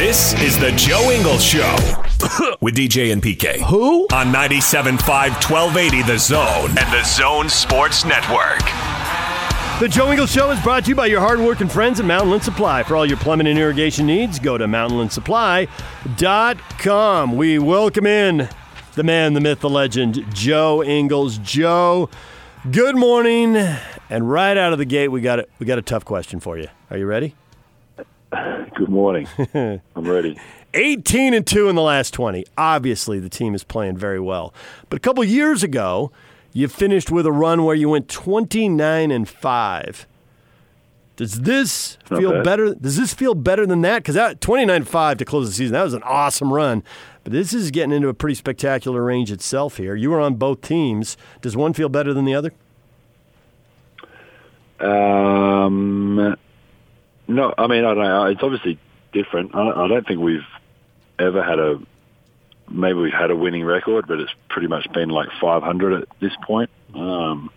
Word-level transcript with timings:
This 0.00 0.32
is 0.40 0.56
the 0.58 0.72
Joe 0.72 1.10
Ingles 1.10 1.44
Show 1.44 1.76
with 2.62 2.74
DJ 2.74 3.12
and 3.12 3.22
PK. 3.22 3.60
Who? 3.68 4.04
On 4.04 4.32
97.5 4.32 4.96
1280 4.96 6.02
The 6.04 6.18
Zone 6.18 6.70
and 6.70 6.90
the 6.90 7.04
Zone 7.04 7.50
Sports 7.50 8.06
Network. 8.06 8.60
The 9.78 9.88
Joe 9.90 10.10
Ingles 10.10 10.32
Show 10.32 10.50
is 10.52 10.60
brought 10.62 10.84
to 10.84 10.88
you 10.88 10.94
by 10.94 11.04
your 11.04 11.20
hardworking 11.20 11.68
friends 11.68 12.00
at 12.00 12.06
Mountainland 12.06 12.42
Supply. 12.42 12.82
For 12.82 12.96
all 12.96 13.04
your 13.04 13.18
plumbing 13.18 13.46
and 13.46 13.58
irrigation 13.58 14.06
needs, 14.06 14.38
go 14.38 14.56
to 14.56 14.64
mountainlandsupply.com. 14.64 17.36
We 17.36 17.58
welcome 17.58 18.06
in 18.06 18.48
the 18.94 19.02
man, 19.02 19.34
the 19.34 19.40
myth, 19.40 19.60
the 19.60 19.68
legend, 19.68 20.24
Joe 20.32 20.82
Ingles. 20.82 21.36
Joe, 21.36 22.08
good 22.70 22.96
morning. 22.96 23.54
And 23.54 24.30
right 24.30 24.56
out 24.56 24.72
of 24.72 24.78
the 24.78 24.86
gate, 24.86 25.08
we 25.08 25.20
got 25.20 25.40
a, 25.40 25.46
we 25.58 25.66
got 25.66 25.76
a 25.76 25.82
tough 25.82 26.06
question 26.06 26.40
for 26.40 26.56
you. 26.56 26.68
Are 26.88 26.96
you 26.96 27.04
ready? 27.04 27.34
Good 28.32 28.88
morning. 28.88 29.26
I'm 29.54 29.80
ready. 29.96 30.38
18 30.74 31.34
and 31.34 31.46
2 31.46 31.68
in 31.68 31.74
the 31.74 31.82
last 31.82 32.14
20. 32.14 32.44
Obviously, 32.56 33.18
the 33.18 33.28
team 33.28 33.54
is 33.54 33.64
playing 33.64 33.96
very 33.96 34.20
well. 34.20 34.54
But 34.88 34.96
a 34.98 35.00
couple 35.00 35.24
years 35.24 35.62
ago, 35.62 36.12
you 36.52 36.68
finished 36.68 37.10
with 37.10 37.26
a 37.26 37.32
run 37.32 37.64
where 37.64 37.74
you 37.74 37.88
went 37.88 38.08
29 38.08 39.10
and 39.10 39.28
5. 39.28 40.06
Does 41.16 41.40
this 41.40 41.98
Not 42.08 42.20
feel 42.20 42.30
bad. 42.32 42.44
better? 42.44 42.74
Does 42.74 42.96
this 42.96 43.12
feel 43.12 43.34
better 43.34 43.66
than 43.66 43.82
that? 43.82 43.98
Because 43.98 44.14
that 44.14 44.40
29 44.40 44.84
5 44.84 45.18
to 45.18 45.24
close 45.24 45.48
the 45.48 45.54
season, 45.54 45.74
that 45.74 45.82
was 45.82 45.92
an 45.92 46.02
awesome 46.04 46.52
run. 46.52 46.82
But 47.24 47.32
this 47.32 47.52
is 47.52 47.70
getting 47.70 47.92
into 47.92 48.08
a 48.08 48.14
pretty 48.14 48.36
spectacular 48.36 49.02
range 49.04 49.30
itself 49.30 49.76
here. 49.76 49.94
You 49.94 50.10
were 50.10 50.20
on 50.20 50.36
both 50.36 50.62
teams. 50.62 51.18
Does 51.42 51.56
one 51.56 51.74
feel 51.74 51.90
better 51.90 52.14
than 52.14 52.24
the 52.24 52.34
other? 52.34 52.52
Um, 54.80 56.36
no, 57.30 57.54
I 57.56 57.68
mean, 57.68 57.84
I 57.84 57.94
don't 57.94 58.04
know. 58.04 58.24
It's 58.26 58.42
obviously 58.42 58.78
different. 59.12 59.54
I, 59.54 59.70
I 59.70 59.88
don't 59.88 60.06
think 60.06 60.20
we've 60.20 60.46
ever 61.18 61.42
had 61.42 61.58
a, 61.58 61.80
maybe 62.68 62.98
we've 62.98 63.12
had 63.12 63.30
a 63.30 63.36
winning 63.36 63.64
record, 63.64 64.06
but 64.08 64.18
it's 64.20 64.32
pretty 64.48 64.68
much 64.68 64.90
been 64.92 65.08
like 65.08 65.28
500 65.40 66.02
at 66.02 66.08
this 66.20 66.32
point. 66.44 66.70
Um, 66.94 67.50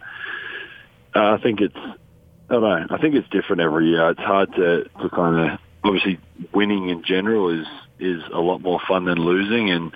I 1.16 1.38
think 1.38 1.62
it's, 1.62 1.76
I 1.76 2.54
don't 2.54 2.62
know. 2.62 2.88
I 2.90 2.98
think 3.00 3.16
it's 3.16 3.28
different 3.30 3.62
every 3.62 3.90
year. 3.90 4.12
It's 4.12 4.20
hard 4.20 4.54
to, 4.54 4.84
to 4.84 5.10
kind 5.10 5.52
of, 5.52 5.60
obviously 5.84 6.20
winning 6.54 6.90
in 6.90 7.04
general 7.04 7.50
is, 7.50 7.68
is 8.00 8.22
a 8.32 8.40
lot 8.40 8.62
more 8.62 8.80
fun 8.88 9.06
than 9.06 9.18
losing. 9.18 9.72
And, 9.72 9.96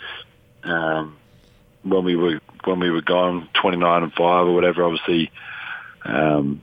um, 0.64 1.18
when 1.84 2.04
we 2.04 2.16
were, 2.16 2.40
when 2.66 2.80
we 2.80 2.90
were 2.90 3.02
gone 3.02 3.48
29 3.62 4.04
and 4.04 4.14
five 4.14 4.48
or 4.48 4.54
whatever, 4.54 4.84
obviously, 4.84 5.32
um, 6.04 6.62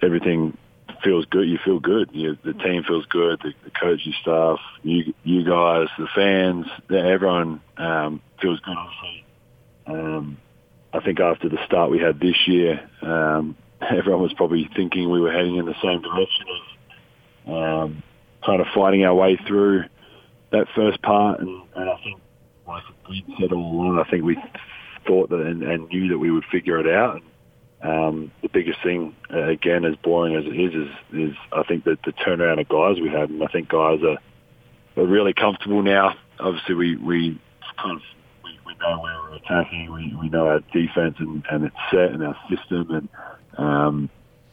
everything 0.00 0.56
feels 1.02 1.24
good. 1.26 1.48
You 1.48 1.58
feel 1.64 1.80
good. 1.80 2.10
You, 2.12 2.36
the 2.44 2.52
team 2.52 2.84
feels 2.86 3.06
good. 3.06 3.40
The, 3.42 3.52
the 3.64 3.70
coaching 3.70 4.14
staff, 4.20 4.58
you, 4.82 5.14
you 5.24 5.44
guys, 5.44 5.88
the 5.98 6.08
fans, 6.14 6.66
everyone 6.90 7.60
um, 7.76 8.20
feels 8.40 8.60
good. 8.60 8.76
Obviously, 8.76 9.24
um, 9.86 10.38
I 10.92 11.00
think 11.00 11.20
after 11.20 11.48
the 11.48 11.58
start 11.66 11.90
we 11.90 11.98
had 11.98 12.20
this 12.20 12.36
year, 12.46 12.88
um, 13.02 13.56
everyone 13.80 14.22
was 14.22 14.32
probably 14.34 14.68
thinking 14.74 15.10
we 15.10 15.20
were 15.20 15.32
heading 15.32 15.56
in 15.56 15.66
the 15.66 15.74
same 15.82 16.02
direction 16.02 16.46
of 17.46 17.52
um, 17.54 18.02
kind 18.44 18.60
of 18.60 18.66
fighting 18.74 19.04
our 19.04 19.14
way 19.14 19.38
through 19.46 19.84
that 20.50 20.66
first 20.74 21.00
part. 21.02 21.40
And, 21.40 21.62
and 21.74 21.90
I 21.90 21.96
think, 22.02 22.20
like 22.66 22.84
we 23.08 23.24
said 23.40 23.52
all 23.52 23.58
along, 23.58 23.98
I 23.98 24.08
think 24.10 24.24
we 24.24 24.36
thought 25.06 25.30
that 25.30 25.40
and, 25.40 25.62
and 25.62 25.88
knew 25.88 26.08
that 26.08 26.18
we 26.18 26.30
would 26.30 26.44
figure 26.50 26.78
it 26.78 26.86
out. 26.86 27.22
Um, 27.82 28.30
the 28.42 28.48
biggest 28.48 28.80
thing, 28.82 29.14
uh, 29.32 29.48
again, 29.48 29.84
as 29.84 29.96
boring 29.96 30.36
as 30.36 30.44
it 30.44 30.56
is, 30.56 30.72
is, 30.72 31.30
is 31.30 31.36
I 31.52 31.64
think 31.64 31.84
that 31.84 31.98
the 32.04 32.12
turnaround 32.12 32.60
of 32.60 32.68
guys 32.68 33.00
we 33.02 33.08
had, 33.08 33.28
and 33.30 33.42
I 33.42 33.48
think 33.48 33.68
guys 33.68 33.98
are, 34.02 34.18
are 35.00 35.06
really 35.06 35.32
comfortable 35.34 35.82
now. 35.82 36.14
Obviously, 36.38 36.74
we 36.76 36.96
we 36.96 37.40
kind 37.76 37.96
of 37.96 38.02
we, 38.44 38.58
we 38.64 38.74
know 38.80 39.00
where 39.00 39.18
we're 39.22 39.34
attacking. 39.34 39.92
We 39.92 40.14
we 40.20 40.28
know 40.28 40.46
our 40.46 40.60
defense 40.72 41.16
and, 41.18 41.44
and 41.50 41.64
it's 41.64 41.76
set 41.90 42.12
and 42.12 42.22
our 42.22 42.36
system, 42.48 42.90
and 42.90 43.08
um, 43.58 44.10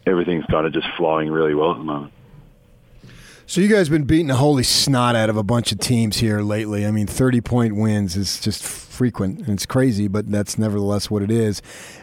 everything's 0.08 0.46
kind 0.46 0.66
of 0.66 0.74
just 0.74 0.88
flowing 0.98 1.30
really 1.30 1.54
well 1.54 1.72
at 1.72 1.78
the 1.78 1.84
moment. 1.84 2.14
So 3.50 3.62
you 3.62 3.68
guys 3.68 3.88
have 3.88 3.92
been 3.92 4.04
beating 4.04 4.28
the 4.28 4.36
holy 4.36 4.62
snot 4.62 5.16
out 5.16 5.32
of 5.32 5.36
a 5.36 5.42
bunch 5.42 5.72
of 5.72 5.80
teams 5.80 6.18
here 6.18 6.42
lately. 6.42 6.86
I 6.86 6.92
mean, 6.92 7.08
30 7.08 7.42
point 7.42 7.76
wins 7.76 8.16
is 8.16 8.40
just 8.40 8.64
frequent 8.64 9.40
and 9.40 9.50
it's 9.50 9.66
crazy, 9.66 10.08
but 10.08 10.30
that's 10.30 10.60
nevertheless 10.60 11.10
what 11.10 11.24
it 11.24 11.32
is. 11.32 11.60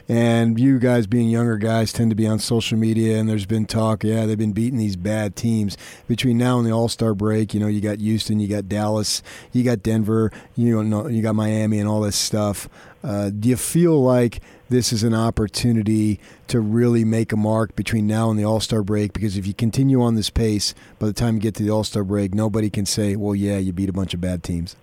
And 0.08 0.58
you 0.58 0.80
guys 0.80 1.06
being 1.06 1.28
younger 1.28 1.56
guys 1.56 1.92
tend 1.92 2.10
to 2.10 2.16
be 2.16 2.26
on 2.26 2.40
social 2.40 2.76
media 2.76 3.18
and 3.18 3.28
there's 3.28 3.46
been 3.46 3.64
talk, 3.64 4.02
yeah, 4.02 4.26
they've 4.26 4.36
been 4.36 4.54
beating 4.54 4.80
these 4.80 4.96
bad 4.96 5.36
teams. 5.36 5.76
Between 6.08 6.36
now 6.36 6.58
and 6.58 6.66
the 6.66 6.72
All-Star 6.72 7.14
break, 7.14 7.54
you 7.54 7.60
know, 7.60 7.68
you 7.68 7.80
got 7.80 8.00
Houston, 8.00 8.40
you 8.40 8.48
got 8.48 8.68
Dallas, 8.68 9.22
you 9.52 9.62
got 9.62 9.84
Denver, 9.84 10.32
you 10.56 10.82
know, 10.82 11.06
you 11.06 11.22
got 11.22 11.36
Miami 11.36 11.78
and 11.78 11.88
all 11.88 12.00
this 12.00 12.16
stuff. 12.16 12.68
Uh, 13.06 13.30
do 13.30 13.48
you 13.48 13.56
feel 13.56 14.02
like 14.02 14.42
this 14.68 14.92
is 14.92 15.04
an 15.04 15.14
opportunity 15.14 16.18
to 16.48 16.58
really 16.58 17.04
make 17.04 17.32
a 17.32 17.36
mark 17.36 17.76
between 17.76 18.06
now 18.06 18.30
and 18.30 18.38
the 18.38 18.44
All 18.44 18.60
Star 18.60 18.82
break? 18.82 19.12
Because 19.12 19.36
if 19.36 19.46
you 19.46 19.54
continue 19.54 20.02
on 20.02 20.16
this 20.16 20.30
pace, 20.30 20.74
by 20.98 21.06
the 21.06 21.12
time 21.12 21.34
you 21.34 21.40
get 21.40 21.54
to 21.56 21.62
the 21.62 21.70
All 21.70 21.84
Star 21.84 22.02
break, 22.02 22.34
nobody 22.34 22.68
can 22.68 22.84
say, 22.84 23.14
"Well, 23.14 23.34
yeah, 23.34 23.58
you 23.58 23.72
beat 23.72 23.88
a 23.88 23.92
bunch 23.92 24.12
of 24.12 24.20
bad 24.20 24.42
teams." 24.42 24.74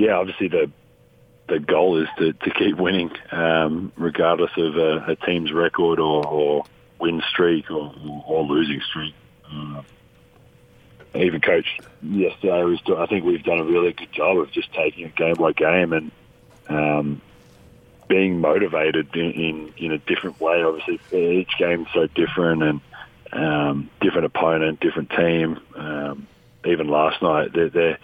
yeah, 0.00 0.14
obviously 0.14 0.48
the 0.48 0.70
the 1.48 1.58
goal 1.58 2.00
is 2.00 2.08
to, 2.16 2.32
to 2.32 2.50
keep 2.52 2.76
winning, 2.76 3.10
um, 3.32 3.92
regardless 3.96 4.52
of 4.56 4.76
a, 4.76 5.04
a 5.08 5.16
team's 5.16 5.52
record 5.52 5.98
or, 5.98 6.24
or 6.24 6.64
win 7.00 7.20
streak 7.28 7.68
or, 7.72 7.92
or 8.24 8.44
losing 8.44 8.80
streak. 8.82 9.14
Uh, 9.52 9.82
even 11.16 11.40
coach 11.40 11.66
yesterday 12.02 12.62
was. 12.62 12.78
I 12.96 13.06
think 13.06 13.24
we've 13.24 13.42
done 13.42 13.58
a 13.58 13.64
really 13.64 13.92
good 13.92 14.12
job 14.12 14.38
of 14.38 14.52
just 14.52 14.72
taking 14.72 15.06
it 15.06 15.16
game 15.16 15.34
by 15.34 15.52
game 15.52 15.92
and 15.92 16.12
um, 16.70 17.20
being 18.08 18.40
motivated 18.40 19.14
in, 19.14 19.30
in 19.32 19.74
in 19.76 19.92
a 19.92 19.98
different 19.98 20.40
way. 20.40 20.62
Obviously, 20.62 21.40
each 21.40 21.52
game's 21.58 21.88
so 21.94 22.06
different 22.06 22.62
and 22.62 22.80
um, 23.32 23.90
different 24.00 24.26
opponent, 24.26 24.80
different 24.80 25.10
team. 25.10 25.60
Um, 25.76 26.26
even 26.64 26.88
last 26.88 27.22
night, 27.22 27.52
they're, 27.54 27.70
they're 27.70 27.98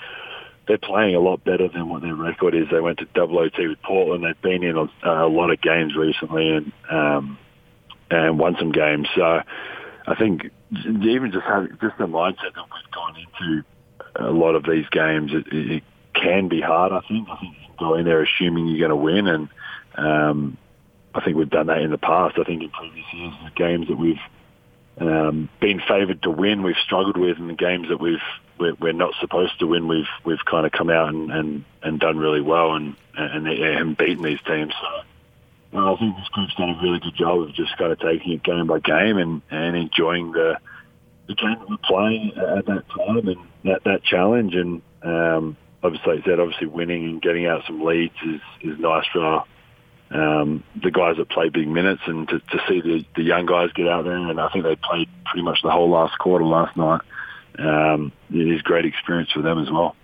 they're 0.66 0.78
playing 0.78 1.14
a 1.14 1.20
lot 1.20 1.44
better 1.44 1.68
than 1.68 1.88
what 1.88 2.02
their 2.02 2.14
record 2.14 2.54
is. 2.54 2.68
They 2.70 2.80
went 2.80 2.98
to 2.98 3.06
double 3.14 3.38
OT 3.38 3.68
with 3.68 3.82
Portland. 3.82 4.24
They've 4.24 4.42
been 4.42 4.64
in 4.64 4.76
a, 4.76 4.88
a 5.04 5.28
lot 5.28 5.50
of 5.50 5.60
games 5.60 5.94
recently 5.96 6.50
and 6.50 6.72
um, 6.90 7.38
and 8.10 8.38
won 8.38 8.56
some 8.58 8.72
games. 8.72 9.08
So 9.14 9.42
I 10.06 10.14
think 10.14 10.50
even 10.84 11.32
just 11.32 11.44
having 11.44 11.76
just 11.80 11.98
the 11.98 12.06
mindset 12.06 12.54
that 12.54 12.64
we've 12.64 12.90
gone 12.92 13.16
into 13.16 13.64
a 14.16 14.30
lot 14.30 14.54
of 14.54 14.64
these 14.64 14.88
games, 14.90 15.32
it, 15.34 15.46
it 15.52 15.82
can 16.14 16.48
be 16.48 16.60
hard. 16.60 16.92
I 16.92 17.00
think. 17.08 17.28
I 17.28 17.36
think 17.38 17.56
go 17.78 17.94
in 17.94 18.04
there 18.04 18.22
assuming 18.22 18.68
you're 18.68 18.88
going 18.88 18.90
to 18.90 18.96
win, 18.96 19.26
and 19.26 19.48
um, 19.96 20.56
I 21.14 21.20
think 21.22 21.36
we've 21.36 21.50
done 21.50 21.66
that 21.68 21.82
in 21.82 21.90
the 21.90 21.98
past. 21.98 22.38
I 22.38 22.44
think 22.44 22.62
in 22.62 22.70
previous 22.70 23.06
years, 23.12 23.34
the 23.44 23.50
games 23.50 23.88
that 23.88 23.96
we've 23.96 24.20
um, 24.98 25.48
been 25.60 25.80
favoured 25.80 26.22
to 26.22 26.30
win, 26.30 26.62
we've 26.62 26.76
struggled 26.84 27.16
with, 27.16 27.38
and 27.38 27.50
the 27.50 27.54
games 27.54 27.88
that 27.88 28.00
we've 28.00 28.18
we're, 28.58 28.74
we're 28.74 28.92
not 28.92 29.12
supposed 29.20 29.58
to 29.60 29.66
win, 29.66 29.88
we've 29.88 30.08
we've 30.24 30.44
kind 30.44 30.66
of 30.66 30.72
come 30.72 30.90
out 30.90 31.10
and, 31.10 31.30
and, 31.30 31.64
and 31.82 32.00
done 32.00 32.18
really 32.18 32.40
well 32.40 32.74
and 32.74 32.96
and, 33.16 33.46
and 33.46 33.96
beaten 33.96 34.22
these 34.22 34.40
teams. 34.46 34.72
So 34.80 35.02
well, 35.72 35.94
I 35.94 35.98
think 35.98 36.16
this 36.16 36.28
group's 36.28 36.54
done 36.54 36.70
a 36.70 36.82
really 36.82 37.00
good 37.00 37.14
job 37.14 37.40
of 37.40 37.54
just 37.54 37.76
kind 37.76 37.92
of 37.92 37.98
taking 37.98 38.32
it 38.32 38.42
game 38.42 38.66
by 38.66 38.78
game 38.78 39.18
and, 39.18 39.42
and 39.50 39.76
enjoying 39.76 40.32
the 40.32 40.58
the 41.26 41.34
game 41.34 41.58
that 41.58 41.68
we're 41.68 41.76
playing 41.78 42.32
at 42.36 42.66
that 42.66 42.84
time 42.88 43.28
and 43.28 43.40
that 43.64 43.84
that 43.84 44.04
challenge. 44.04 44.54
And 44.54 44.82
um, 45.02 45.56
obviously, 45.82 46.22
said, 46.24 46.40
obviously 46.40 46.66
winning 46.66 47.04
and 47.04 47.22
getting 47.22 47.46
out 47.46 47.62
some 47.66 47.84
leads 47.84 48.14
is 48.24 48.40
is 48.62 48.78
nice 48.78 49.06
for 49.12 49.44
um, 50.10 50.62
the 50.82 50.90
guys 50.90 51.16
that 51.16 51.28
play 51.28 51.48
big 51.48 51.68
minutes 51.68 52.02
and 52.06 52.28
to, 52.28 52.38
to 52.38 52.62
see 52.68 52.80
the, 52.80 53.04
the 53.16 53.22
young 53.22 53.46
guys 53.46 53.70
get 53.74 53.88
out 53.88 54.04
there. 54.04 54.16
And 54.16 54.40
I 54.40 54.48
think 54.50 54.64
they 54.64 54.76
played 54.76 55.08
pretty 55.24 55.42
much 55.42 55.58
the 55.62 55.70
whole 55.70 55.90
last 55.90 56.18
quarter 56.18 56.44
last 56.44 56.76
night. 56.76 57.00
Um, 57.58 58.12
it 58.30 58.48
is 58.48 58.62
great 58.62 58.84
experience 58.84 59.30
for 59.32 59.42
them 59.42 59.58
as 59.58 59.70
well. 59.70 59.96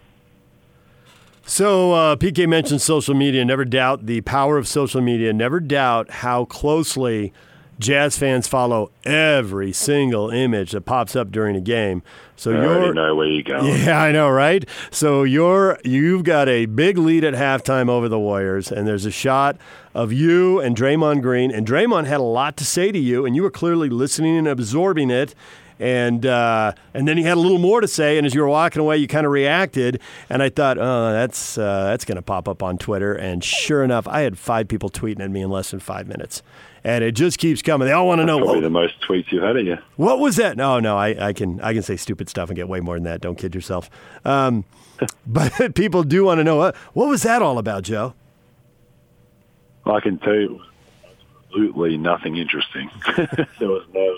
So 1.45 1.93
uh, 1.93 2.17
PK 2.17 2.49
mentioned 2.49 2.81
social 2.81 3.15
media. 3.15 3.45
Never 3.45 3.65
doubt 3.65 4.07
the 4.07 4.21
power 4.23 4.59
of 4.59 4.69
social 4.69 5.01
media. 5.01 5.33
Never 5.33 5.61
doubt 5.61 6.11
how 6.11 6.45
closely 6.45 7.33
Jazz 7.83 8.17
fans 8.17 8.47
follow 8.47 8.91
every 9.05 9.73
single 9.73 10.31
image 10.31 10.71
that 10.71 10.83
pops 10.83 11.17
up 11.17 11.31
during 11.31 11.57
a 11.57 11.61
game. 11.61 12.03
So 12.37 12.53
I 12.53 12.63
you're 12.63 12.77
already 12.77 12.93
know 12.93 13.15
where 13.15 13.27
you're 13.27 13.43
going. 13.43 13.67
yeah, 13.67 14.01
I 14.01 14.13
know, 14.13 14.31
right? 14.31 14.69
So 14.91 15.23
you're 15.25 15.79
you've 15.85 16.25
got 16.25 16.49
a 16.49 16.67
big 16.67 16.97
lead 16.97 17.25
at 17.25 17.35
halftime 17.35 17.89
over 17.89 18.09
the 18.09 18.19
Warriors, 18.19 18.71
and 18.73 18.87
there's 18.87 19.05
a 19.05 19.11
shot 19.11 19.59
of 19.95 20.13
you 20.13 20.61
and 20.61 20.77
Draymond 20.77 21.23
Green, 21.23 21.51
and 21.51 21.67
Draymond 21.67 22.07
had 22.07 22.21
a 22.21 22.25
lot 22.25 22.57
to 22.59 22.65
say 22.65 22.93
to 22.93 22.99
you, 22.99 23.27
and 23.27 23.37
you 23.37 23.43
were 23.43 23.51
clearly 23.51 23.89
listening 23.89 24.37
and 24.39 24.49
absorbing 24.49 25.11
it. 25.11 25.35
And 25.79 26.25
uh, 26.27 26.73
and 26.95 27.09
then 27.09 27.17
he 27.17 27.25
had 27.25 27.37
a 27.37 27.41
little 27.41 27.59
more 27.59 27.81
to 27.81 27.89
say, 27.89 28.19
and 28.19 28.27
as 28.27 28.35
you 28.35 28.41
were 28.41 28.49
walking 28.49 28.81
away, 28.81 28.99
you 28.99 29.09
kind 29.09 29.27
of 29.27 29.33
reacted, 29.33 30.01
and 30.31 30.43
I 30.43 30.49
thought, 30.49 30.79
oh, 30.79 31.13
that's 31.13 31.59
uh, 31.59 31.85
that's 31.85 32.05
going 32.05 32.17
to 32.17 32.23
pop 32.23 32.49
up 32.49 32.63
on 32.63 32.79
Twitter. 32.79 33.15
And 33.15 33.43
sure 33.43 33.83
enough, 33.83 34.07
I 34.07 34.21
had 34.21 34.39
five 34.39 34.69
people 34.69 34.91
tweeting 34.91 35.21
at 35.21 35.31
me 35.31 35.43
in 35.43 35.51
less 35.51 35.71
than 35.71 35.81
five 35.81 36.07
minutes, 36.07 36.43
and 36.85 37.03
it 37.03 37.13
just 37.13 37.39
keeps 37.39 37.63
coming. 37.63 37.87
They 37.87 37.93
all 37.93 38.07
want 38.07 38.21
to 38.21 38.25
know 38.25 38.39
Probably 38.39 38.57
what, 38.57 38.63
the 38.63 38.71
most 38.71 38.95
tweets 39.01 39.33
you've 39.33 39.43
had 39.43 39.57
of 39.57 39.67
you. 39.67 39.79
what 39.97 40.19
was 40.21 40.37
that? 40.37 40.57
No, 40.57 40.79
no, 40.79 40.97
I, 40.97 41.29
I 41.29 41.33
can 41.33 41.61
I 41.61 41.73
can 41.73 41.83
say 41.83 41.97
stupid 41.97 42.29
stuff 42.29 42.49
and 42.49 42.57
get 42.57 42.69
way 42.69 42.81
more 42.81 42.95
than 42.95 43.05
that. 43.05 43.21
Don't 43.21 43.37
kid 43.37 43.55
yourself. 43.55 43.91
Um, 44.25 44.65
but 45.27 45.75
people 45.75 46.05
do 46.05 46.25
want 46.25 46.39
to 46.39 46.45
know 46.45 46.57
what 46.57 46.77
what 46.93 47.09
was 47.09 47.23
that 47.23 47.43
all 47.43 47.59
about, 47.59 47.83
Joe? 47.83 48.15
I 49.85 49.99
can 50.01 50.19
tell 50.19 50.35
you, 50.35 50.61
absolutely 51.49 51.99
nothing 51.99 52.37
interesting. 52.37 52.91
there 53.59 53.69
was 53.69 53.85
no, 53.93 54.17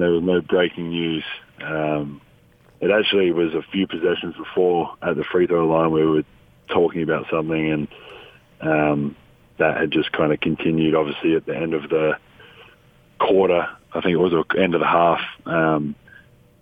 there 0.00 0.10
was 0.10 0.22
no 0.22 0.40
breaking 0.40 0.90
news. 0.90 1.24
Um, 1.62 2.20
it 2.80 2.90
actually 2.90 3.32
was 3.32 3.54
a 3.54 3.62
few 3.72 3.86
possessions 3.86 4.34
before 4.36 4.94
at 5.02 5.16
the 5.16 5.24
free 5.24 5.46
throw 5.46 5.66
line 5.66 5.90
we 5.90 6.04
were 6.04 6.24
talking 6.68 7.02
about 7.02 7.26
something, 7.30 7.70
and 7.70 7.88
um, 8.60 9.16
that 9.58 9.76
had 9.76 9.90
just 9.90 10.12
kind 10.12 10.32
of 10.32 10.40
continued. 10.40 10.94
Obviously, 10.94 11.34
at 11.34 11.46
the 11.46 11.56
end 11.56 11.74
of 11.74 11.88
the 11.88 12.18
quarter, 13.18 13.66
I 13.92 14.00
think 14.00 14.12
it 14.12 14.16
was 14.16 14.32
the 14.32 14.60
end 14.60 14.74
of 14.74 14.80
the 14.80 14.86
half. 14.86 15.20
Um, 15.44 15.94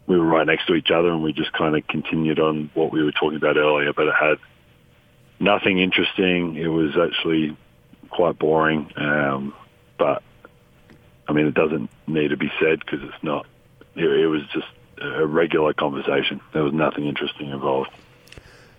we 0.07 0.19
were 0.19 0.25
right 0.25 0.47
next 0.47 0.67
to 0.67 0.75
each 0.75 0.91
other, 0.91 1.11
and 1.11 1.23
we 1.23 1.33
just 1.33 1.53
kind 1.53 1.77
of 1.77 1.87
continued 1.89 2.39
on 2.39 2.71
what 2.75 2.93
we 2.93 3.03
were 3.03 3.13
talking 3.13 3.37
about 3.37 3.57
earlier. 3.57 3.93
But 3.93 4.07
it 4.07 4.15
had 4.19 4.39
nothing 5.41 5.79
interesting. 5.79 6.57
It 6.57 6.69
was 6.69 6.97
actually 6.97 7.57
quite 8.11 8.39
boring. 8.39 8.91
Um, 8.97 9.55
but 9.99 10.23
I 11.29 11.33
mean, 11.33 11.47
it 11.47 11.55
doesn't 11.55 11.91
need 12.07 12.29
to 12.29 12.37
be 12.37 12.51
said 12.61 12.81
because 12.81 13.03
it's 13.03 13.23
not. 13.23 13.47
It, 13.95 14.05
it 14.05 14.27
was 14.27 14.43
just 14.53 14.69
a 15.01 15.27
regular 15.27 15.73
conversation. 15.75 16.41
There 16.53 16.63
was 16.63 16.73
nothing 16.73 17.07
interesting 17.07 17.51
involved. 17.51 17.91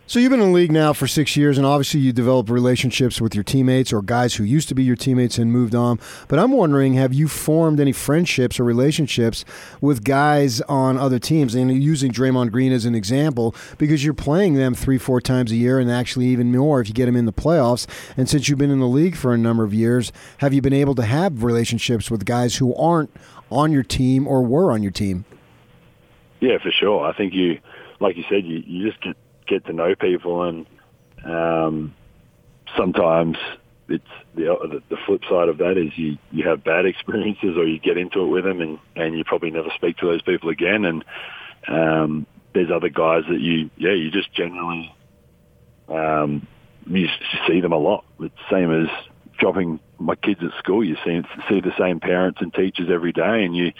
So 0.09 0.19
you've 0.19 0.29
been 0.31 0.39
in 0.39 0.53
the 0.53 0.55
league 0.55 0.71
now 0.71 0.93
for 0.93 1.05
six 1.05 1.35
years, 1.35 1.57
and 1.57 1.67
obviously 1.67 1.99
you 1.99 2.13
develop 2.13 2.49
relationships 2.49 3.19
with 3.19 3.35
your 3.35 3.43
teammates 3.43 3.91
or 3.91 4.01
guys 4.01 4.35
who 4.35 4.45
used 4.45 4.69
to 4.69 4.73
be 4.73 4.81
your 4.81 4.95
teammates 4.95 5.37
and 5.37 5.51
moved 5.51 5.75
on. 5.75 5.99
But 6.29 6.39
I'm 6.39 6.53
wondering, 6.53 6.93
have 6.93 7.13
you 7.13 7.27
formed 7.27 7.81
any 7.81 7.91
friendships 7.91 8.57
or 8.57 8.63
relationships 8.63 9.43
with 9.81 10.05
guys 10.05 10.61
on 10.61 10.97
other 10.97 11.19
teams? 11.19 11.55
And 11.55 11.83
using 11.83 12.13
Draymond 12.13 12.53
Green 12.53 12.71
as 12.71 12.85
an 12.85 12.95
example, 12.95 13.53
because 13.77 14.05
you're 14.05 14.13
playing 14.13 14.53
them 14.53 14.73
three, 14.73 14.97
four 14.97 15.19
times 15.19 15.51
a 15.51 15.57
year, 15.57 15.77
and 15.77 15.91
actually 15.91 16.27
even 16.27 16.55
more 16.55 16.79
if 16.79 16.87
you 16.87 16.93
get 16.93 17.07
them 17.07 17.17
in 17.17 17.25
the 17.25 17.33
playoffs. 17.33 17.85
And 18.15 18.29
since 18.29 18.47
you've 18.47 18.59
been 18.59 18.71
in 18.71 18.79
the 18.79 18.87
league 18.87 19.17
for 19.17 19.33
a 19.33 19.37
number 19.37 19.65
of 19.65 19.73
years, 19.73 20.13
have 20.37 20.53
you 20.53 20.61
been 20.61 20.71
able 20.71 20.95
to 20.95 21.03
have 21.03 21.43
relationships 21.43 22.09
with 22.09 22.23
guys 22.23 22.55
who 22.55 22.73
aren't 22.75 23.13
on 23.51 23.73
your 23.73 23.83
team 23.83 24.25
or 24.25 24.41
were 24.41 24.71
on 24.71 24.81
your 24.81 24.91
team? 24.93 25.25
Yeah, 26.39 26.59
for 26.63 26.71
sure. 26.71 27.05
I 27.05 27.11
think 27.11 27.33
you, 27.33 27.59
like 27.99 28.15
you 28.15 28.23
said, 28.29 28.45
you, 28.45 28.63
you 28.65 28.89
just 28.89 29.03
get 29.03 29.17
get 29.47 29.65
to 29.65 29.73
know 29.73 29.95
people, 29.95 30.43
and 30.43 30.65
um, 31.25 31.95
sometimes 32.75 33.37
it's 33.89 34.03
the 34.35 34.81
the 34.89 34.97
flip 35.05 35.21
side 35.29 35.49
of 35.49 35.57
that 35.59 35.77
is 35.77 35.97
you 35.97 36.17
you 36.31 36.47
have 36.47 36.63
bad 36.63 36.85
experiences, 36.85 37.57
or 37.57 37.65
you 37.65 37.79
get 37.79 37.97
into 37.97 38.21
it 38.21 38.27
with 38.27 38.43
them, 38.43 38.61
and 38.61 38.79
and 38.95 39.17
you 39.17 39.23
probably 39.23 39.51
never 39.51 39.69
speak 39.75 39.97
to 39.97 40.07
those 40.07 40.21
people 40.21 40.49
again. 40.49 40.85
And 40.85 41.05
um, 41.67 42.27
there's 42.53 42.71
other 42.71 42.89
guys 42.89 43.23
that 43.29 43.39
you 43.39 43.69
yeah 43.77 43.93
you 43.93 44.11
just 44.11 44.33
generally 44.33 44.93
um, 45.87 46.47
you 46.85 47.07
see 47.47 47.61
them 47.61 47.71
a 47.71 47.77
lot. 47.77 48.03
It's 48.19 48.35
the 48.49 48.55
same 48.55 48.71
as 48.71 48.89
dropping 49.39 49.79
my 49.99 50.15
kids 50.15 50.41
at 50.43 50.57
school. 50.59 50.83
You 50.83 50.97
see 51.05 51.21
see 51.49 51.61
the 51.61 51.73
same 51.77 51.99
parents 51.99 52.41
and 52.41 52.53
teachers 52.53 52.89
every 52.91 53.13
day, 53.13 53.43
and 53.45 53.55
you 53.55 53.71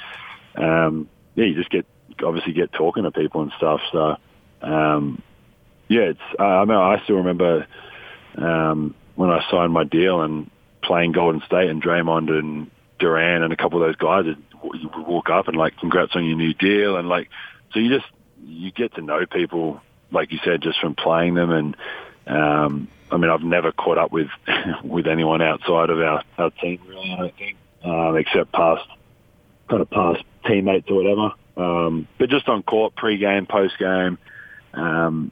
um, 0.56 1.10
yeah 1.36 1.46
you 1.46 1.56
just 1.56 1.70
get 1.70 1.86
obviously 2.24 2.54
get 2.54 2.72
talking 2.72 3.04
to 3.04 3.12
people 3.12 3.42
and 3.42 3.52
stuff. 3.58 3.81
So 3.92 4.16
um, 4.62 5.22
yeah, 5.88 6.01
it's 6.01 6.19
uh, 6.39 6.44
I 6.44 6.66
mean 6.66 6.78
I 6.78 7.01
still 7.04 7.18
remember 7.18 7.68
um, 8.38 8.95
when 9.16 9.30
I 9.30 9.44
signed 9.50 9.74
my 9.74 9.84
deal 9.84 10.22
and 10.22 10.50
playing 10.84 11.12
Golden 11.12 11.42
State 11.45 11.69
and 11.69 11.81
Draymond 11.81 12.30
and 12.30 12.72
Durant 13.00 13.44
and 13.44 13.54
a 13.54 13.57
couple 13.57 13.81
of 13.81 13.88
those 13.88 13.95
guys 13.95 14.25
would, 14.63 14.81
you 14.81 14.89
would 14.95 15.07
walk 15.07 15.30
up 15.30 15.48
and 15.48 15.57
like 15.57 15.78
congrats 15.78 16.16
on 16.16 16.25
your 16.25 16.38
new 16.38 16.54
deal 16.54 16.98
and 16.98 17.10
like 17.10 17.30
so 17.74 17.80
you 17.80 17.89
just 17.89 18.10
you 18.45 18.72
get 18.72 18.94
to 18.95 19.01
know 19.01 19.25
people 19.25 19.81
like 20.12 20.31
you 20.31 20.39
said 20.44 20.62
just 20.62 20.80
from 20.80 20.95
playing 20.95 21.36
them 21.36 21.51
and 21.51 21.78
um, 22.28 22.88
I 23.12 23.18
mean 23.18 23.30
I've 23.30 23.42
never 23.42 23.72
caught 23.72 23.98
up 23.98 24.12
with 24.12 24.30
with 24.84 25.07
anyone 25.07 25.42
outside 25.42 25.89
of 25.89 26.00
our, 26.00 26.24
our 26.38 26.50
team 26.51 26.80
really 26.88 27.12
I 27.12 27.18
don't 27.18 27.38
think 27.38 27.57
um, 27.84 28.18
except 28.18 28.51
past 28.51 28.88
kind 29.69 29.81
of 29.81 29.89
past 29.89 30.24
teammates 30.45 30.89
or 30.89 30.95
whatever. 30.95 31.31
Um, 31.57 32.07
but 32.18 32.30
just 32.30 32.48
on 32.48 32.63
court 32.63 32.95
pre-game 32.95 33.48
post-game 33.48 34.18
um, 34.74 35.31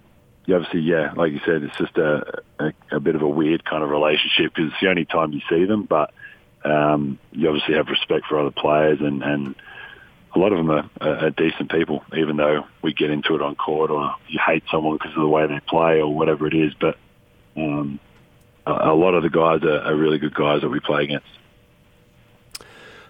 obviously, 0.54 0.82
yeah, 0.82 1.14
like 1.16 1.32
you 1.32 1.40
said, 1.46 1.64
it's 1.64 1.78
just 1.78 1.98
a, 1.98 2.44
a, 2.60 2.74
a 2.92 3.00
bit 3.00 3.16
of 3.16 3.22
a 3.22 3.28
weird 3.28 3.66
kind 3.66 3.84
of 3.84 3.90
relationship 3.90 4.54
because 4.54 4.72
it's 4.72 4.82
the 4.82 4.90
only 4.90 5.06
time 5.06 5.34
you 5.34 5.42
see 5.50 5.66
them. 5.66 5.84
But 5.84 6.14
um, 6.64 7.18
you 7.32 7.48
obviously 7.48 7.76
have 7.76 7.88
respect 7.88 8.28
for 8.28 8.40
other 8.40 8.52
players, 8.52 9.00
and, 9.02 9.24
and 9.24 9.56
a 10.36 10.40
lot 10.40 10.52
of 10.52 10.58
them 10.58 10.70
are, 10.70 10.90
are, 11.02 11.30
decent 11.30 11.72
people, 11.72 12.04
even 12.16 12.38
though 12.38 12.66
we 12.82 12.94
get 12.94 13.10
into 13.10 13.36
it 13.36 13.42
on 13.42 13.56
court 13.56 13.90
or 13.90 14.14
you 14.28 14.40
hate 14.46 14.64
someone 14.70 14.98
because 14.98 15.16
of 15.16 15.22
the 15.22 15.28
way 15.28 15.48
they 15.48 15.60
play 15.62 16.00
or 16.02 16.14
whatever 16.14 16.46
it 16.46 16.54
is. 16.54 16.74
But 16.74 16.98
um, 17.56 18.00
a, 18.66 18.72
a 18.72 18.96
lot 18.96 19.14
of 19.14 19.24
the 19.24 19.30
guys 19.30 19.64
are, 19.64 19.80
are 19.80 19.96
really 19.96 20.18
good 20.18 20.34
guys 20.34 20.62
that 20.62 20.70
we 20.70 20.80
play 20.80 21.06
against. 21.06 21.28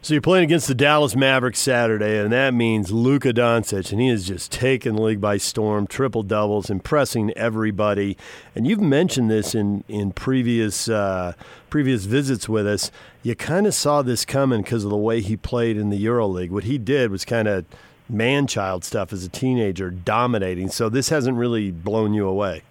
So 0.06 0.14
you're 0.14 0.22
playing 0.22 0.44
against 0.44 0.68
the 0.68 0.76
Dallas 0.76 1.16
Mavericks 1.16 1.58
Saturday, 1.58 2.20
and 2.20 2.32
that 2.32 2.54
means 2.54 2.92
Luka 2.92 3.34
Doncic, 3.34 3.92
and 3.92 4.00
he 4.00 4.10
has 4.10 4.28
just 4.28 4.52
taken 4.52 4.96
the 4.98 5.02
league 5.02 5.20
by 5.20 5.38
storm, 5.38 5.88
triple 5.88 6.22
doubles, 6.22 6.70
impressing 6.70 7.32
everybody. 7.32 8.16
And 8.54 8.68
you've 8.68 8.82
mentioned 8.82 9.32
this 9.32 9.56
in 9.56 9.84
in 9.88 10.12
previous 10.12 10.88
uh, 10.88 11.34
previous 11.72 12.06
visits 12.06 12.48
with 12.48 12.68
us. 12.68 12.92
You 13.24 13.34
kind 13.34 13.66
of 13.66 13.74
saw 13.74 14.04
this 14.04 14.26
coming 14.26 14.62
because 14.62 14.84
of 14.84 14.92
the 14.92 14.96
way 14.96 15.22
he 15.22 15.36
played 15.36 15.76
in 15.76 15.90
the 15.90 16.06
EuroLeague. 16.06 16.52
What 16.52 16.66
he 16.66 16.78
did 16.78 17.10
was 17.10 17.26
kind 17.26 17.48
of 17.48 17.66
man-child 18.08 18.86
stuff 18.86 19.12
as 19.12 19.24
a 19.24 19.30
teenager, 19.30 19.90
dominating. 19.90 20.70
So 20.70 20.88
this 20.88 21.10
hasn't 21.10 21.36
really 21.36 21.72
blown 21.72 22.14
you 22.14 22.28
away. 22.28 22.62